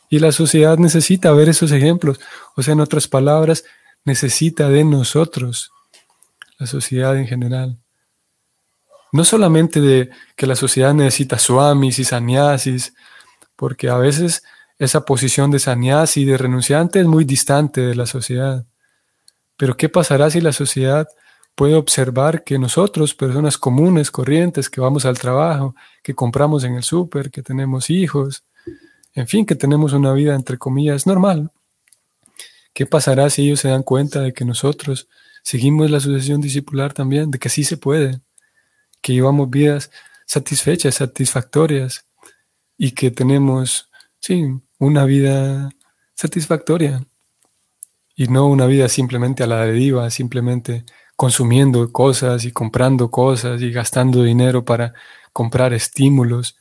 Y 0.10 0.20
la 0.20 0.32
sociedad 0.32 0.78
necesita 0.78 1.32
ver 1.32 1.50
esos 1.50 1.72
ejemplos. 1.72 2.20
O 2.56 2.62
sea, 2.62 2.74
en 2.74 2.82
otras 2.82 3.08
palabras, 3.08 3.64
necesita 4.04 4.70
de 4.70 4.84
nosotros, 4.84 5.72
la 6.60 6.68
sociedad 6.68 7.18
en 7.18 7.28
general. 7.28 7.78
No 9.12 9.26
solamente 9.26 9.82
de 9.82 10.10
que 10.36 10.48
la 10.48 10.56
sociedad 10.56 10.94
necesita 10.94 11.38
swamis 11.38 12.00
y 12.00 12.04
sannyasis, 12.04 12.94
porque 13.56 13.90
a 13.90 13.98
veces 13.98 14.44
esa 14.80 15.06
posición 15.06 15.52
de 15.52 15.60
sannyasi 15.60 16.22
y 16.22 16.26
de 16.26 16.38
renunciante 16.38 17.00
es 17.00 17.06
muy 17.06 17.24
distante 17.24 17.82
de 17.82 17.96
la 17.96 18.06
sociedad. 18.06 18.66
Pero 19.58 19.78
¿qué 19.78 19.90
pasará 19.90 20.30
si 20.32 20.42
la 20.42 20.54
sociedad 20.54 21.08
puede 21.54 21.76
observar 21.76 22.44
que 22.44 22.58
nosotros, 22.58 23.14
personas 23.14 23.58
comunes, 23.58 24.10
corrientes, 24.10 24.70
que 24.70 24.82
vamos 24.82 25.06
al 25.06 25.20
trabajo, 25.20 25.76
que 26.02 26.16
compramos 26.16 26.64
en 26.64 26.76
el 26.76 26.84
súper, 26.84 27.30
que 27.30 27.44
tenemos 27.44 27.92
hijos, 27.92 28.44
en 29.14 29.28
fin, 29.28 29.46
que 29.46 29.56
tenemos 29.56 29.94
una 29.94 30.14
vida 30.14 30.34
entre 30.34 30.58
comillas 30.58 31.06
normal? 31.06 31.52
¿Qué 32.74 32.88
pasará 32.88 33.30
si 33.30 33.44
ellos 33.44 33.60
se 33.60 33.68
dan 33.70 33.84
cuenta 33.84 34.22
de 34.22 34.34
que 34.34 34.46
nosotros 34.46 35.08
seguimos 35.44 35.92
la 35.92 36.00
sucesión 36.00 36.42
discipular 36.42 36.94
también, 36.94 37.30
de 37.30 37.38
que 37.38 37.50
sí 37.50 37.64
se 37.64 37.78
puede, 37.78 38.22
que 39.02 39.14
llevamos 39.14 39.50
vidas 39.50 39.92
satisfechas, 40.26 40.96
satisfactorias 40.96 42.06
y 42.78 42.92
que 42.92 43.12
tenemos, 43.12 43.90
sí, 44.20 44.46
una 44.80 45.06
vida 45.06 45.72
satisfactoria? 46.16 47.06
y 48.22 48.28
no 48.28 48.46
una 48.46 48.68
vida 48.68 48.88
simplemente 48.88 49.44
a 49.44 49.48
la 49.48 49.66
deriva, 49.66 50.10
simplemente 50.12 50.86
consumiendo 51.16 51.92
cosas 51.92 52.46
y 52.46 52.52
comprando 52.52 53.10
cosas 53.10 53.62
y 53.64 53.72
gastando 53.72 54.22
dinero 54.22 54.64
para 54.64 54.94
comprar 55.34 55.74
estímulos, 55.74 56.56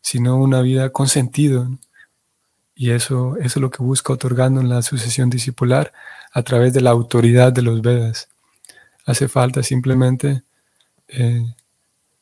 sino 0.00 0.36
una 0.36 0.62
vida 0.62 0.90
con 0.90 1.08
sentido. 1.08 1.68
Y 2.74 2.92
eso, 2.92 3.36
eso 3.36 3.46
es 3.46 3.56
lo 3.56 3.70
que 3.70 3.82
busca 3.82 4.14
otorgando 4.14 4.62
en 4.62 4.70
la 4.70 4.80
sucesión 4.80 5.28
discipular 5.28 5.92
a 6.32 6.42
través 6.42 6.72
de 6.72 6.80
la 6.80 6.90
autoridad 6.90 7.52
de 7.52 7.60
los 7.60 7.82
Vedas. 7.82 8.28
Hace 9.04 9.28
falta 9.28 9.62
simplemente 9.62 10.44
eh, 11.08 11.44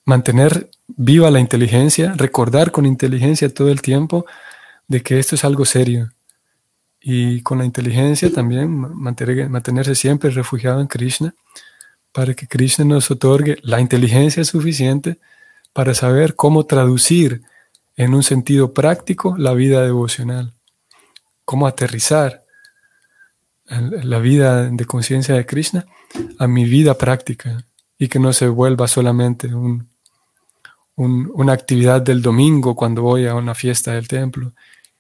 mantener 0.05 0.71
viva 0.87 1.31
la 1.31 1.41
inteligencia, 1.41 2.15
recordar 2.17 2.71
con 2.71 2.87
inteligencia 2.87 3.53
todo 3.53 3.71
el 3.71 3.81
tiempo 3.83 4.27
de 4.89 5.03
que 5.03 5.19
esto 5.19 5.35
es 5.35 5.45
algo 5.45 5.65
serio, 5.65 6.13
y 7.07 7.43
con 7.43 7.59
la 7.59 7.67
inteligencia 7.67 8.33
también 8.33 8.71
mantenerse 8.71 9.95
siempre 9.95 10.31
refugiado 10.31 10.81
en 10.81 10.87
Krishna 10.87 11.35
para 12.13 12.33
que 12.33 12.47
Krishna 12.47 12.87
nos 12.87 13.11
otorgue 13.11 13.59
la 13.63 13.79
inteligencia 13.79 14.43
suficiente 14.43 15.19
para 15.75 15.93
saber 15.93 16.35
cómo 16.35 16.65
traducir 16.65 17.43
en 17.97 18.15
un 18.15 18.23
sentido 18.23 18.73
práctico 18.73 19.37
la 19.37 19.53
vida 19.53 19.83
devocional, 19.83 20.55
cómo 21.45 21.67
aterrizar 21.67 22.45
la 23.67 24.19
vida 24.19 24.71
de 24.71 24.85
conciencia 24.87 25.35
de 25.35 25.45
Krishna 25.45 25.85
a 26.39 26.47
mi 26.47 26.65
vida 26.65 26.97
práctica 26.97 27.67
y 27.99 28.09
que 28.09 28.19
no 28.19 28.33
se 28.33 28.49
vuelva 28.49 28.89
solamente 28.89 29.51
una 30.97 31.53
actividad 31.53 32.03
del 32.03 32.23
domingo 32.23 32.75
cuando 32.75 33.03
voy 33.03 33.27
a 33.27 33.35
una 33.35 33.55
fiesta 33.55 33.93
del 33.93 34.09
templo, 34.09 34.53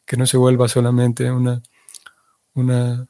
que 0.04 0.16
no 0.16 0.26
se 0.26 0.36
vuelva 0.36 0.68
solamente 0.68 1.30
una 1.30 1.62
una, 2.54 3.06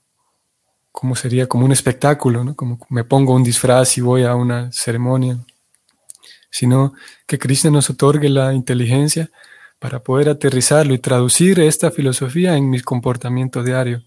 como 0.90 1.14
sería 1.14 1.46
como 1.46 1.64
un 1.64 1.72
espectáculo, 1.72 2.44
¿no? 2.44 2.56
como 2.56 2.78
me 2.88 3.04
pongo 3.04 3.34
un 3.34 3.44
disfraz 3.44 3.96
y 3.98 4.00
voy 4.00 4.24
a 4.24 4.34
una 4.34 4.72
ceremonia, 4.72 5.38
sino 6.50 6.94
que 7.26 7.38
Krishna 7.38 7.70
nos 7.70 7.90
otorgue 7.90 8.28
la 8.28 8.54
inteligencia 8.54 9.30
para 9.78 10.02
poder 10.02 10.28
aterrizarlo 10.28 10.94
y 10.94 10.98
traducir 10.98 11.60
esta 11.60 11.90
filosofía 11.90 12.56
en 12.56 12.70
mi 12.70 12.80
comportamiento 12.80 13.62
diario, 13.62 14.02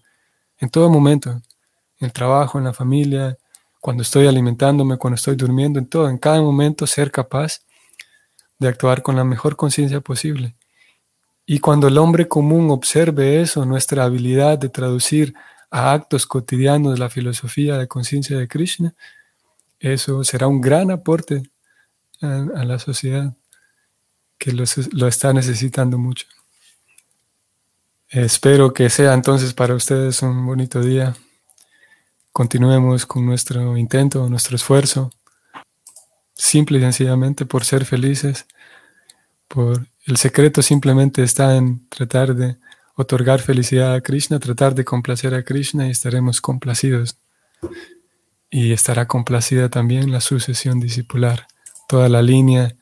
en 0.58 0.70
todo 0.70 0.90
momento, 0.90 1.30
en 1.30 2.06
el 2.06 2.12
trabajo, 2.12 2.58
en 2.58 2.64
la 2.64 2.72
familia, 2.72 3.36
cuando 3.80 4.02
estoy 4.02 4.26
alimentándome, 4.26 4.96
cuando 4.96 5.14
estoy 5.14 5.36
durmiendo, 5.36 5.78
en 5.78 5.86
todo, 5.86 6.08
en 6.08 6.18
cada 6.18 6.40
momento 6.40 6.86
ser 6.86 7.12
capaz 7.12 7.60
de 8.58 8.68
actuar 8.68 9.02
con 9.02 9.16
la 9.16 9.24
mejor 9.24 9.56
conciencia 9.56 10.00
posible. 10.00 10.56
Y 11.46 11.60
cuando 11.60 11.88
el 11.88 11.96
hombre 11.96 12.28
común 12.28 12.70
observe 12.70 13.40
eso, 13.40 13.64
nuestra 13.64 14.04
habilidad 14.04 14.58
de 14.58 14.68
traducir 14.68 15.34
a 15.70 15.92
actos 15.92 16.26
cotidianos 16.26 16.98
la 16.98 17.08
filosofía 17.08 17.78
de 17.78 17.88
conciencia 17.88 18.36
de 18.36 18.48
Krishna, 18.48 18.94
eso 19.78 20.24
será 20.24 20.48
un 20.48 20.60
gran 20.60 20.90
aporte 20.90 21.42
a, 22.20 22.64
la 22.64 22.78
sociedad 22.78 23.34
que 24.36 24.52
lo, 24.52 24.64
está 25.08 25.32
necesitando 25.32 25.98
mucho. 25.98 26.26
Espero 28.08 28.72
que 28.72 28.90
sea 28.90 29.14
entonces 29.14 29.54
para 29.54 29.74
ustedes 29.74 30.22
un 30.22 30.46
bonito 30.46 30.80
día. 30.80 31.14
Continuemos 32.32 33.06
con 33.06 33.26
nuestro 33.26 33.76
intento, 33.76 34.28
nuestro 34.28 34.56
esfuerzo, 34.56 35.10
simple 36.38 36.78
y 36.78 36.80
sencillamente 36.80 37.44
por 37.44 37.64
ser 37.64 37.84
felices, 37.84 38.46
por 39.48 39.88
el 40.06 40.16
secreto 40.16 40.62
simplemente 40.62 41.22
está 41.22 41.56
en 41.56 41.86
tratar 41.88 42.34
de 42.34 42.56
otorgar 42.94 43.40
felicidad 43.40 43.94
a 43.94 44.00
Krishna, 44.00 44.38
tratar 44.38 44.74
de 44.74 44.84
complacer 44.84 45.34
a 45.34 45.42
Krishna 45.42 45.88
y 45.88 45.90
estaremos 45.90 46.40
complacidos. 46.40 47.18
Y 48.50 48.72
estará 48.72 49.06
complacida 49.06 49.68
también 49.68 50.10
la 50.10 50.20
sucesión 50.20 50.80
discipular, 50.80 51.48
toda 51.86 52.08
la 52.08 52.22
línea, 52.22 52.76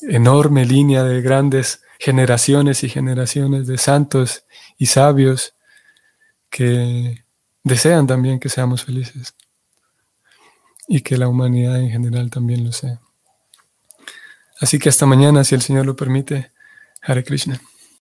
enorme 0.00 0.64
línea 0.64 1.04
de 1.04 1.22
grandes 1.22 1.82
generaciones 1.98 2.82
y 2.82 2.88
generaciones 2.88 3.66
de 3.66 3.78
santos 3.78 4.44
y 4.76 4.86
sabios 4.86 5.54
que 6.48 7.22
desean 7.62 8.06
también 8.06 8.40
que 8.40 8.48
seamos 8.48 8.84
felices 8.84 9.34
y 10.92 11.02
que 11.02 11.16
la 11.16 11.28
humanidad 11.28 11.78
en 11.80 11.88
general 11.88 12.30
también 12.30 12.64
lo 12.64 12.72
sea. 12.72 13.00
Así 14.58 14.80
que 14.80 14.88
hasta 14.88 15.06
mañana, 15.06 15.44
si 15.44 15.54
el 15.54 15.62
Señor 15.62 15.86
lo 15.86 15.94
permite. 15.94 16.50
Hare 17.00 17.22
Krishna. 17.22 17.60